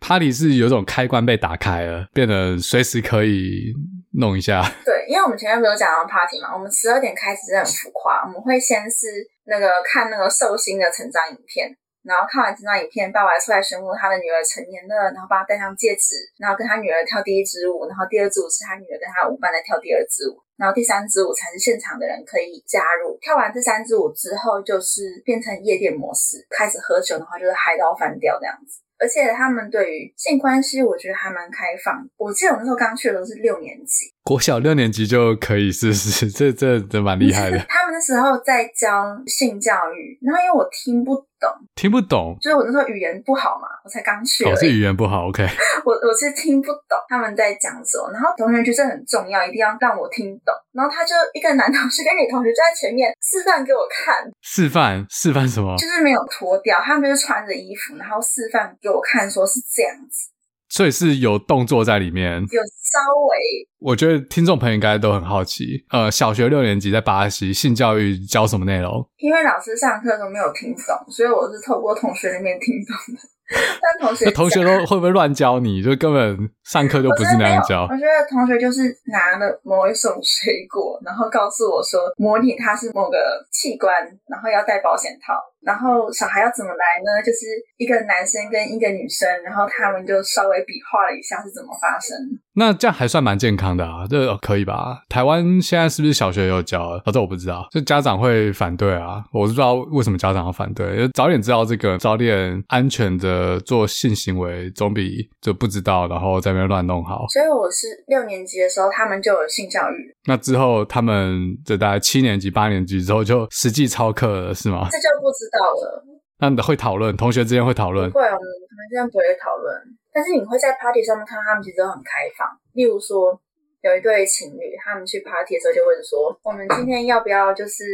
[0.00, 3.74] Party 是有种开关被打开了，变得随时可以
[4.14, 4.62] 弄一下。
[4.84, 9.06] 对，因为我们前面不是有讲到 Party 嘛，我们十二点开始是很浮夸，我们会先是
[9.44, 11.68] 那个看那个寿星的成长影片，
[12.04, 23.18] 然后看完成长影片，爸爸出来宣布他的女儿成年了，然后帮他戴上戒指，然后跟他女儿跳第一支舞，然后第二支舞是他女儿跟他舞伴在跳第二支舞，然后第三支舞才是现场的人可以加入。
[23.20, 28.80] 跳完这三支舞之后，就是变成夜店模式，开始喝酒的话就是嗨到翻掉这样子。
[28.98, 32.06] 而且他们对于性关系，我觉得还蛮开放。
[32.16, 37.58] 我记得我那时候刚去的时候是六年级，国小六年级就可以试试，这这这蛮厉害的。
[37.68, 44.44] 他们那时候在教性教育，然后因为我听不懂，听不懂，就是我那时候语言不好嘛，我才刚去。
[44.44, 45.46] 我、哦、是语言不好，OK。
[45.84, 50.54] 我我是听不懂他们在讲什么，然后同学觉得很重要，一定要让我听懂。
[50.78, 55.76] 然后他就一个男同学跟女同学就在前面示范给我看，示范示范什么？
[55.76, 60.30] 就是没有脱掉，他们就是穿着衣服，然后示范给我看，说是这样子。
[60.70, 63.00] 所以是有动作在里面，有稍
[63.30, 63.66] 微。
[63.80, 69.04] 我觉得听众朋友应该都很好奇，呃，小学六年级在巴西性教育教什么内容？
[69.16, 73.20] 因为老师上课都没有听懂，所以我是透过同学那边听懂的。
[73.80, 75.82] 但同学，那同学都会不会乱教你？
[75.82, 77.82] 就根本上课就不是那样教。
[77.88, 83.16] 我觉得同学就是拿了某一种水果，然后告诉我说，模拟它是某个
[83.50, 83.94] 器官，
[84.28, 85.34] 然后要戴保险套。
[85.60, 87.22] 然后小孩要怎么来呢？
[87.24, 87.46] 就是
[87.76, 92.16] 一个男生跟一个女生，然后他们就稍微比划了一下是怎么发生。
[92.54, 95.02] 那这样还算蛮健康的啊，这可以吧？
[95.08, 97.02] 台湾现在是不是小学也有教啊？
[97.12, 100.96] 这我不知道，就家长会反对啊，我不知道为什么家长要反对。
[100.96, 107.26] 就早点知道这个，早点安全的做性行为，总比就不知道然后在那边乱弄好。
[107.28, 110.16] 所以我是六年级的时候，他们就有性教育。
[110.26, 114.88] 那之后他们就大概七年级、八年级之后就实际操课了，是吗？
[114.90, 116.04] 这就不知道了。
[116.40, 118.10] 那你会讨论，同学之间会讨论？
[118.12, 119.74] 会，我们同学之间不会讨论。
[120.12, 122.46] 但是你会在 party 上面看到他们其实都很开放。
[122.72, 123.34] 例如说，
[123.82, 127.84] 有一对情侣，他们去 party 的时候就问说：“我们今天要不要就是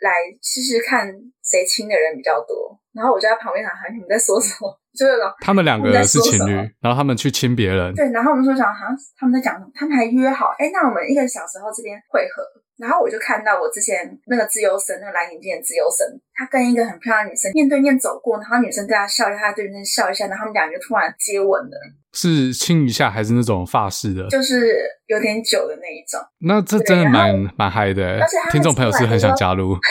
[0.00, 1.08] 来试试看
[1.44, 7.94] 谁亲的人比较多？”然后我就在旁边想：“你们在说什么？” 就是他们两个人是情侣，然后他们去亲别人。
[7.94, 9.70] 对，然后我们说想：“好像他们在讲什么？
[9.72, 12.42] 他们还约好，哎，那我们一个小时后这边会合。”
[12.80, 21.76] 然后我就看到我之前那个自由生，那个蓝眼镜的自由生，他跟一个很漂亮的女生面对面走过，然后女生对他笑一下，他对女生笑一下，然后他们两个就突然接吻了。
[22.12, 24.26] 是亲一下还是那种发式的？
[24.28, 26.18] 就是有点久的那一种。
[26.40, 29.76] 那这真的蛮蛮嗨的，而且听众朋友是很想加入。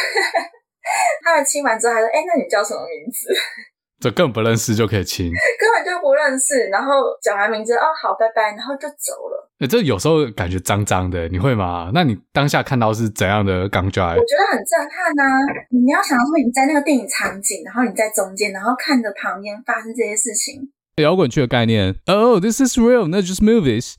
[1.23, 3.29] 他们亲完之后还说：“哎，那你叫什么名字？”
[4.00, 9.50] 这根本不认识就可以亲，根本就不认识，然后讲完名字哦，好，拜拜，然后就走了。
[9.60, 11.91] 欸、这有时候感觉脏脏的，你会吗？
[11.93, 14.02] 那你当下看到是怎样的感觉？
[14.02, 15.36] 我觉得很震撼呐、啊！
[15.70, 20.72] 你要想说你在那个电影场景，然后你在中间，然后看着旁边发生这些事情。
[20.95, 23.95] 摇滚区的概念，Oh, this is real, not just movies。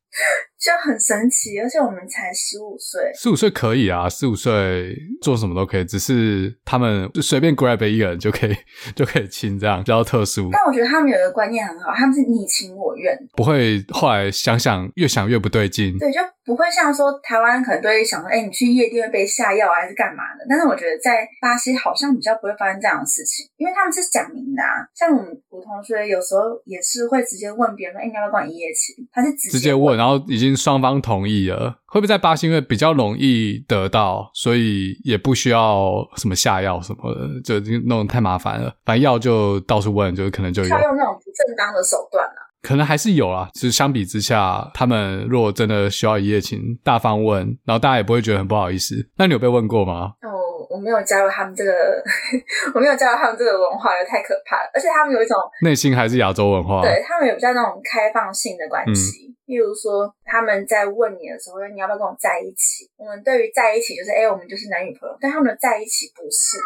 [0.61, 8.55] 就很神奇，而且我们才十五岁，十五岁可以啊，十五岁做什么都可以，只是他们就随便 grab 一个人就可以
[8.95, 10.51] 就可以亲，这样比较特殊。
[10.53, 15.97] 但我觉得他们有一个观念很好，他们是你情我愿，不会后来想想越想越不对劲。
[15.99, 20.45] 对，就不会像说台湾可能都会想说，哎，你去夜店会被下药还是干嘛的？
[20.47, 24.85] 但是我觉得在巴西好像比较不会发生这样的事情，因为他们是讲明的啊。
[24.95, 29.09] 像我们我同学有时候也是会直接问别人说，哎，你要不要跟我一夜情？
[29.11, 30.50] 他是直接，直接问，然后已经。
[30.57, 38.73] 双方同意了，会不会在巴西因为比较容易得到，所以也不需要什么下药什么的，就弄得太麻烦了。
[38.85, 40.69] 反正药就到处问，就可能就有。
[40.69, 42.49] 要用那种不正当的手段啊？
[42.63, 43.49] 可能还是有啦。
[43.55, 49.09] 就是相比之下，他们如果真的需要一夜情，大方问，然后大家也不会觉得很不好意思。
[49.17, 50.13] 那你有被问过吗？
[50.23, 50.40] 哦。
[50.71, 52.01] 我没有加入他们这个，
[52.75, 54.71] 我没有加入他们这个文化，也太可怕了。
[54.73, 59.27] 而且他们有一种内心还是亚洲文化，对他们有比较那种开放性的关系。
[59.27, 62.89] 嗯、例如说，他们在问你的时候，你要不要跟我在一起？
[62.97, 65.17] 我们对于在一起就是，哎，我们就是男女朋友。
[65.21, 66.57] 但他们的在一起不是，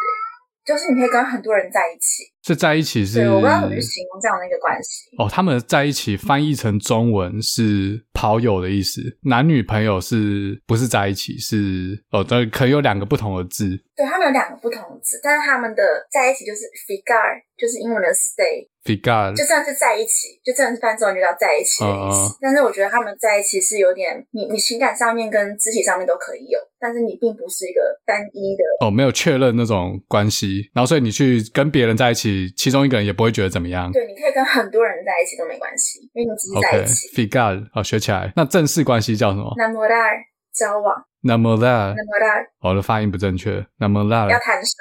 [0.63, 2.29] 就是你可以跟很多人在一起。
[2.45, 3.19] 是在一起是？
[3.19, 5.09] 对，我不知道怎么去形容这样的一个关系。
[5.17, 11.37] 哦，他们在一起翻译成中文是跑友的意思，男女朋友是不是在一起？
[11.39, 13.81] 是哦，对，可以有两个不同的字。
[13.95, 15.81] 对，他们有两个不同的字，但是他们的
[16.11, 18.67] 在一起就是 figure，就是英文的 stay。
[18.83, 22.35] figure 就真的是在一起，就真的是翻中文就叫在一起的意思。
[22.35, 33.91] Uh, 但是我觉得他们在一起是有点，你你情感上面跟肢体上面都可以有，但是你并不是一个单一的哦，没有确认那种关系，然后所以你去跟别人在一起，其中一个人也不会觉得怎么样。
[33.91, 37.07] 对，你可以跟很多人在一起都没关系，因为你只是在一起。
[37.09, 38.31] Okay, ficar，好，学起来。
[38.35, 40.15] 那正式关系叫什么？namorar，
[40.53, 41.05] 交往。
[41.23, 43.65] namorar，namorar，我的发音不正确。
[43.79, 44.71] namorar，要弹舌。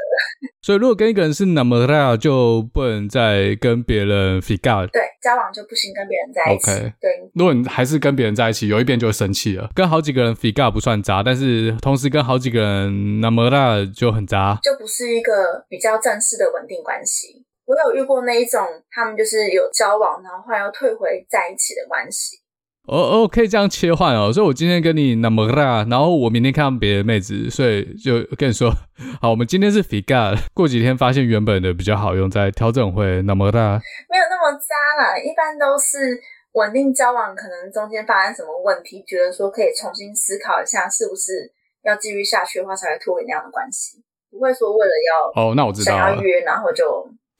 [0.60, 4.86] 所以如果跟一个人是 namorar，就不能再跟别人 Figar。
[4.88, 6.70] 对，交往就不行，跟别人在一起。
[6.70, 7.10] OK，对。
[7.34, 9.70] 如果你还是跟别人在一起，有一边就会生气了。
[9.74, 17.43] 跟好几个人 Figar 不算渣，但是同时跟好几个人 namorar 就很渣，就不是一个比较正式的稳定关系。
[17.66, 18.60] 我有遇过那一种，
[18.90, 22.36] 他们就是有交往，然后后来又退回在一起的关系。
[22.86, 24.30] 哦哦，可以这样切换哦。
[24.30, 28.70] 所以我今天跟你 namorar，然后我明天看到别的妹子，所以就跟你说，
[29.22, 33.80] 好，我们今天是 ficar，过几天发现原本的比较好用，再调整回 namorar。
[34.10, 36.20] 没有那么渣啦，一般都是
[36.52, 41.50] 稳定交往，可能中间发生什么问题，觉得说可以重新思考一下，是不是
[41.84, 46.84] 要继续下去的话，才会脱离那样的关系，不会说为了要哦，那我知道，想要约，然后就。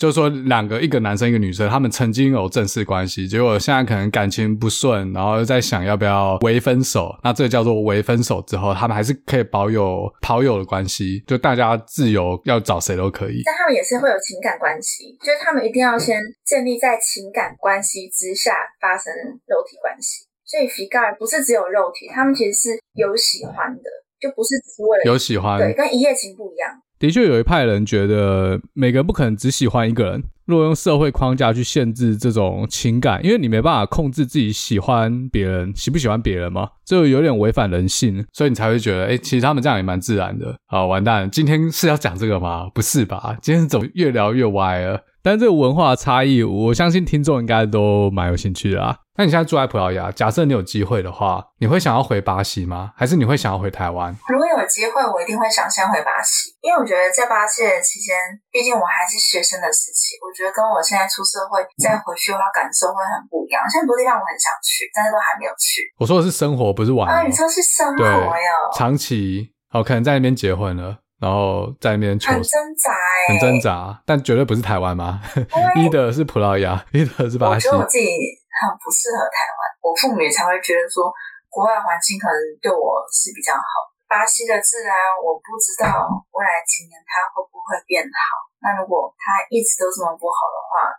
[0.04, 7.18] 就是说，两个一个男生一个女生，他们曾经有正式关系，结果现在可能感情不顺，然后又在想要不要微分手。
[7.24, 13.40] 那这个叫做微分手之后，他们还是可以保有跑友的关系，就大家自由要找谁都可以。
[13.46, 18.52] 但他们也是会有情感关系，就是他们一定要先建立在情感关系之下
[18.82, 19.10] 发生
[19.46, 20.26] 肉体关系。
[20.44, 23.88] 所以 figure 不是只有肉体，他们其实是有喜欢的，
[24.20, 26.70] 就不是只是为了有喜欢，对，跟一夜情不一样。
[27.04, 30.24] 的确有一派人觉得，每个人不可能只喜欢一个人。
[30.46, 40.56] 如果用社会框架去限制这种情感，因为你没办法控制自己喜欢别人，喜不喜欢别人嘛，这有点违反人性，所以你才会觉得，哎，其实他们这样也蛮自然的。
[40.66, 42.70] 好，完蛋，今天是要讲这个吗？
[42.74, 43.36] 不是吧？
[43.42, 44.98] 今天怎么越聊越歪了？
[45.24, 49.00] 但这个文化差异，我相信听众应该都蛮有兴趣的啊。
[49.16, 52.92] 那你现在住在葡萄牙，假设你有机会的话，你会想要回巴西吗？
[52.94, 54.12] 还是你会想要回台湾？
[54.28, 58.12] 如果有机会，我一定会想先回巴西，因为我觉得在巴西的期间，
[58.52, 63.64] 毕竟我还是学生的时期，我觉得跟我现在出社会再回去的话，感受会很不一样。
[63.72, 65.88] 像很多地方我很想去，但是都还没有去。
[65.96, 67.08] 我说的是生活，不是玩。
[67.08, 68.52] 啊，你说是生活哟？
[68.76, 71.03] 长期，哦，可能在那边结婚了。
[71.24, 75.24] 然后在那边求很挣扎，欸，很挣扎，但绝对不是台湾嘛？
[75.80, 77.64] 一的是葡萄牙， 一的是巴西。
[77.64, 81.08] 我觉得我自己很不适合台湾，我父母也才会觉得说，
[81.48, 83.88] 国外环境可能对我是比较好。
[84.04, 85.88] 巴西的治安，我不知道
[86.36, 88.44] 未来几年它会不会变好。
[88.60, 90.92] 那如果它一直都这么不好的话，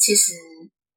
[0.00, 0.32] 其实。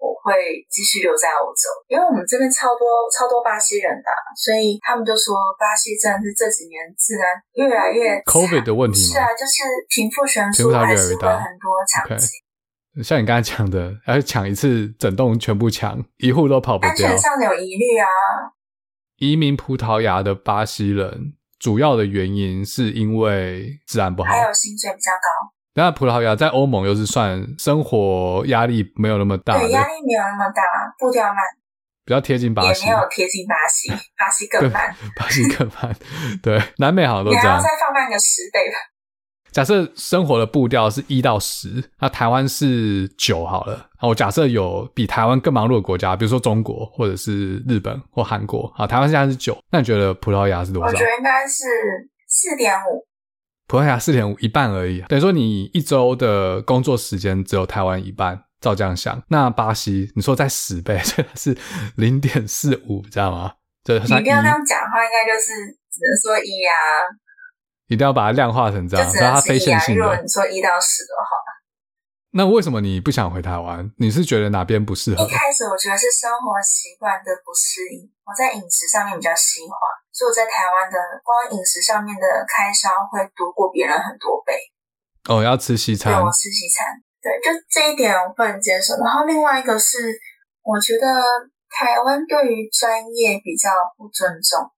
[0.04, 9.14] 我会继续留在欧洲，因为我们这边超多超多巴西人的，所以他们就说巴西真的是这几年自然越来越 COVID 的问题吗？
[9.16, 12.04] 是啊，就是贫富悬殊还是会很多抢.
[13.02, 18.08] 像你刚才讲的，要抢一次整栋全部抢，一户都跑不掉，安全上有疑虑啊。
[19.18, 25.54] 移民葡萄牙的巴西人主要的原因是因为治安不好，还有薪水比较高。
[25.76, 30.62] 那葡萄牙在欧盟又是算生活压力没有那么大，对，压力没有那么大，
[31.00, 31.38] 步调慢，
[32.06, 35.96] 比较贴近巴西，也没有贴近巴西，巴西更慢，巴西更慢，
[36.44, 38.78] 对，南美好像都这样，你还要再放慢个十倍吧。
[39.52, 43.88] 假设生活的步调是一到十，那台湾是九好了。
[44.02, 50.88] 我假设有比台湾更忙碌的国家，比如说中国或者是日本或韩国，啊，台湾现在是九，那你觉得葡萄牙是多少？
[50.88, 51.64] 我觉得应该是
[52.28, 53.06] 四点五。
[53.74, 58.40] 葡萄牙四点五，一半而已，等于说你一周的工作时间只有台湾一半。
[58.62, 61.58] 照这样想，那巴西你说在十倍， 这是
[61.98, 63.56] 零点四五，知道吗？
[63.84, 65.52] 就你一定要这样讲的话，应该就是
[65.90, 66.78] 只能说一啊，
[67.88, 70.02] 一定要把它量化成这样，让、啊、它非线性的。
[70.02, 71.34] 如果你说一到十的话，
[72.32, 73.92] 那为什么你不想回台湾？
[73.98, 75.26] 你是觉得哪边不适合？
[75.26, 79.76] 一开始我觉得是生活习惯的不适应，我在饮食上面比较西化，
[80.14, 84.54] 所以我在台湾的光饮食上面的开销会多过别人很多倍。
[85.28, 86.94] 哦，要吃西餐，对，我吃西餐。
[87.20, 88.94] 对，就这一点我不能接受。
[89.02, 90.14] 然后另外一个是，
[90.62, 91.08] 我觉得
[91.70, 94.70] 台湾对于专业比较不尊重。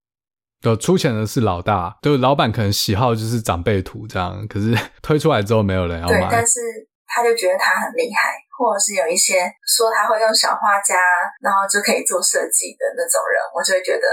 [0.61, 6.19] 有出钱的是老大，就老板可能喜好就是长辈图这样，可是 推出来之后没有人要买。
[6.21, 6.61] 对，但是
[7.05, 11.01] 他就觉得他很厉害，或者是有一些说他会用小画家，
[11.41, 14.05] 然后就可以做设计的那种人，我就会觉得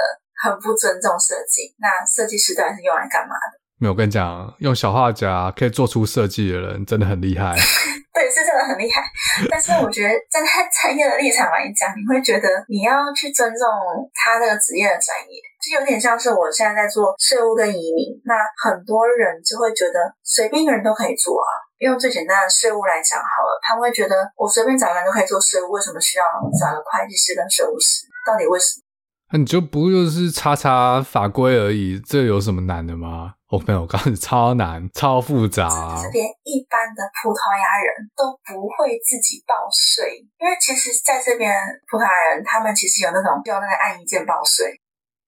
[0.43, 1.75] 很不尊重设计。
[1.79, 3.63] 那设计师到底是用来干嘛的？
[3.79, 7.55] 没有，我跟你讲，用小画家可以做出设计的人真的很厉害。
[8.15, 9.03] 对，是真的很厉害。
[9.51, 13.67] 但是我觉得站在 专业的立场来讲，你会觉得你要去尊重
[14.15, 18.15] 他这个职业的专业，就有点像是我现在在做税务跟移民。
[18.25, 21.51] 那很多人就会觉得随便一个人都可以做啊。
[21.83, 26.25] 用最简单的税务来讲好了，他们会觉得我随便找一个人都可以做税务，为什么需要
[26.55, 28.07] 找个会计师跟税务师？
[28.25, 28.87] 到底为什么？
[29.33, 31.99] 那你就不就是查查法规而已？
[32.05, 33.33] 这有什么难的吗？
[33.49, 35.65] 我朋友刚刚超难，超复杂，
[36.13, 41.49] 连一般的葡萄牙人都不会自己报税，因为其实在这边
[41.89, 44.69] 葡萄牙人他们其实有那种叫那个按一键报税，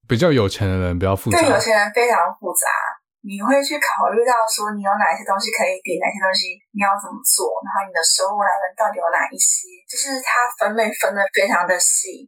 [0.04, 2.68] 比较有钱的人比较复杂，对有钱人非常复杂，
[3.24, 12.24] 你会去考虑到说你有哪些东西可以抵，哪些东西你要怎么做，然后你的收入来源到底有哪一些，就是它分类分得非常的细，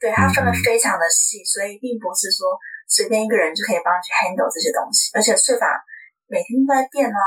[0.00, 2.58] 对，它分的非常的细，所以并不是说。
[2.90, 5.62] 随便一个人就可以帮你去 handle 这些东西，而且税法
[6.26, 7.22] 每天都在变啊。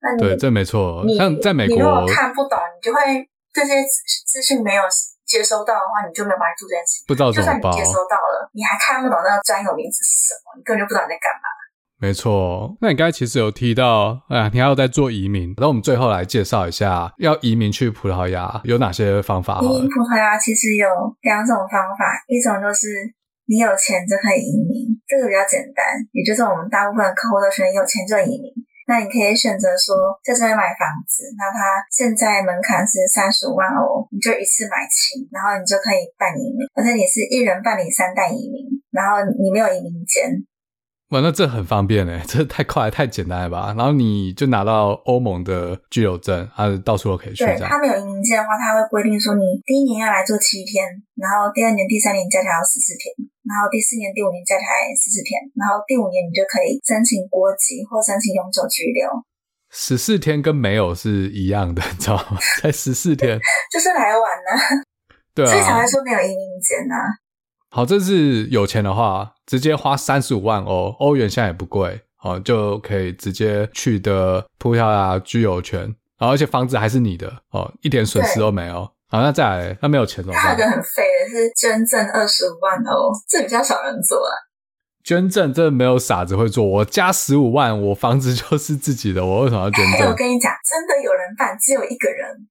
[0.00, 1.04] 那你对，这没错。
[1.20, 3.84] 像在美国，你如果看不懂，你就会这些
[4.24, 4.80] 资讯没有
[5.28, 7.04] 接收到的话，你就没有办法做这件事情。
[7.04, 7.60] 不知道怎么办。
[7.60, 11.44] 就算你接收到了，你还看不懂那个专有名词是什么，你根本就不知道你在干嘛。
[12.04, 12.76] 没错。
[12.82, 15.54] 那你刚才其实有提到，哎，你还有在做移民。
[15.56, 19.60] 那我们最后来介绍一下，要移民去葡萄牙有哪些方法？
[19.62, 20.86] 移民葡萄牙其实有
[21.22, 22.88] 两种方法，一种就是。
[23.46, 25.84] 你有钱就可以移民，这个比较简单，
[26.16, 28.48] 也就是我们大部分客户都选有钱就移民。
[28.88, 40.32] 那你可以选择说在这边买房子，那它现在门槛是三十五万欧，你就一次买齐，然后你就可以办移民，而且你是一人办理三代移民，然后你没有移民监。
[41.10, 43.74] 哇，那这很方便诶， 这太快太简单了吧？
[43.76, 47.44] 然后你就拿到欧盟的居留证，啊，到处都可以去。
[47.44, 50.82] 对，他没有移民证的话，他会规定说你第一年要来做七天，
[51.14, 53.12] 然后第二年、第三年加起来要十四天，
[53.44, 59.06] 然后第四年、第五年加起来十四天，然后第五年你就可以申请国籍或申请永久居留。
[59.70, 62.38] 十四天跟没有是一样的， 你知道吗？
[62.62, 63.38] 才十四天，
[63.70, 64.82] 就是来玩呢。
[65.34, 66.94] 对啊，所以才会说没有移民证呢。
[67.70, 75.80] 好，这是有钱的话，直接花三十五万欧，欧元现在也不贵，哦，就可以直接取得葡萄牙居留权，
[76.18, 78.90] 然后而且房子还是你的，哦，一点损失都没有。
[79.10, 80.56] 好，那再来，那没有钱怎么办？
[80.56, 84.32] 那个很废的是捐赠二十五万欧，这比较少人做啊。
[85.04, 90.08] 捐赠真的没有傻子会做，我加十五万，我房子就是自己的，我为什么要捐赠？
[90.08, 92.48] 我跟你讲，真的有人办，只有一个人。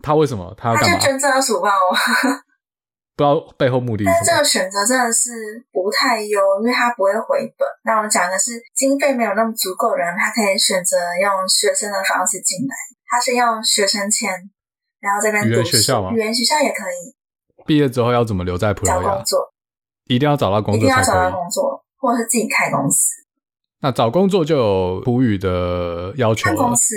[0.00, 0.54] 他为什么？
[0.56, 0.76] 他要？
[0.76, 1.96] 他就捐赠二十五万欧。
[3.18, 4.16] 不知道背后目的是什么。
[4.22, 7.66] 但这个选择真的是不太优，因为他不会回本。
[7.82, 12.74] 那我们讲的是经费没有那么足够的人，他可以选择用学生的方式进来。
[13.10, 14.30] 他是用学生签，
[15.00, 16.12] 然后这边语言学校吗？
[16.12, 17.16] 语言学校也可以。
[17.66, 19.02] 毕业之后要怎么留在葡萄牙？
[19.02, 19.52] 找工作，
[20.04, 23.14] 一定要找到工作，一定要找到工作，或者是自己开公司。
[23.80, 26.94] 那找工作就有葡语的要求公司。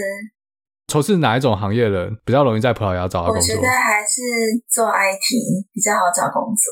[0.92, 3.40] 从事哪一种行业的人比较容易在葡萄牙找到工作？
[3.40, 4.20] 我觉得还是
[4.68, 5.24] 做 IT
[5.72, 6.68] 比较好找工作。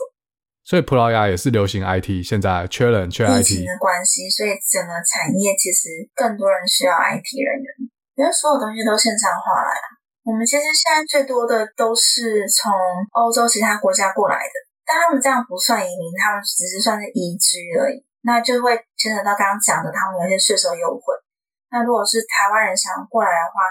[0.68, 3.64] 所以葡萄牙也是流行 IT，现在缺人缺 IT。
[3.64, 7.68] 的关系，所以整个产业其实更多人需要 IT 人员，
[8.20, 9.88] 因为所有东西都线上化了呀。
[10.28, 12.68] 我们其实现在最多的都是从
[13.16, 18.04] 欧洲其他国家过来的，但他们这样不算移民，他们只是算是移居而已。
[18.28, 21.16] 那就会牵扯到刚刚讲的，他们有些税收优惠。
[21.72, 23.62] 那如果是台湾人想过来的话，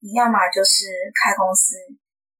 [0.00, 1.76] 你要么就是开公司，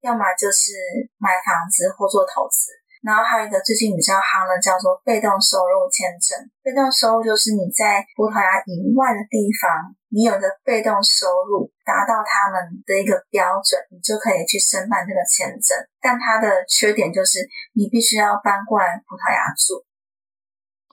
[0.00, 0.72] 要么就是
[1.16, 2.72] 买房子或做投资，
[3.04, 6.40] 然后还有一个最近比较夯的叫做被动收入签证。
[6.64, 15.76] 被动收入就是你在葡萄牙以外的地方你有的被动收入达到他们的一个标准，你就可以去申办这个签证。
[16.00, 17.44] 但它的缺点就是
[17.76, 19.84] 你必须要搬过来葡萄牙住。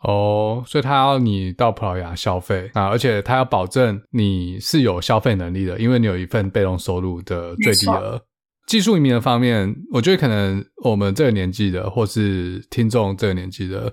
[0.01, 8.21] 哦，所以他要你到葡萄牙消费啊，而且他要保证你是有消费能力的，因为你有一份被动收入的最低额。
[8.67, 13.91] 技术移民的方面，我觉得可能我们这个年纪的，或是听众这个年纪的，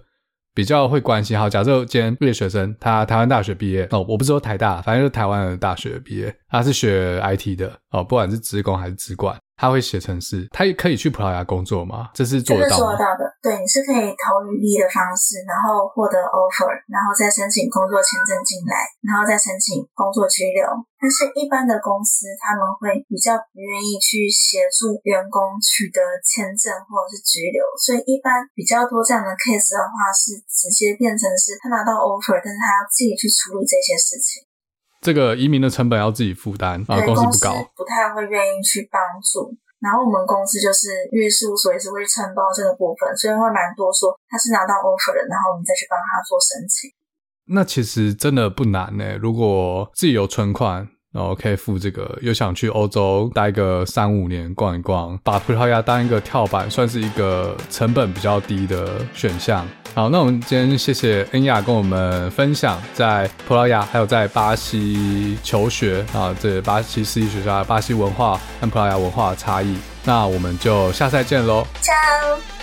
[0.52, 1.38] 比较会关心。
[1.38, 9.38] 好，假设今天毕业学生，他台湾大学毕业哦，我不是说台大，反正就是台湾的大学毕业，他是学 IT 的哦，不管是职工还是职管。
[9.56, 12.10] 他会写成是，他也可以去葡萄牙工作吗？
[12.12, 12.74] 这是做得到吗？
[12.74, 13.22] 这是做得到的。
[13.40, 20.66] 对，你是可以投履历的方式，然后获得 offer，然后再申请工作签证进来，然后再申请工作居留。
[20.98, 34.42] 但是，一般的公司他们会比较不愿意去协助员工取得签证或者是居留，所以一般比较多这样的 case 的话，是直接变成是他拿到 offer，但是他要自己去处理这些事情。
[35.04, 39.54] 这个移民的成本要自己负担，啊，公司不高，不太会愿意去帮助。
[39.78, 46.90] 然后我们公司就是律师事务所也是会去承包这个部分，所以会蛮多说他是拿到 offer 的，然后我们再去帮他做申请。
[47.52, 50.88] 那其实真的不难呢，如果自己有存款。
[51.14, 59.64] 然后可以付这个，又想去欧洲待个三五年逛一逛，把葡萄牙当一个跳板，算是一个成本比较低的选项。
[59.94, 69.76] 好，那我们今天谢谢恩雅跟我们分享在葡萄牙还有在巴西求学啊，这巴西私立学校巴西文化和葡萄牙文化的差异。
[70.04, 72.53] 那我们就下次再见喽，ciao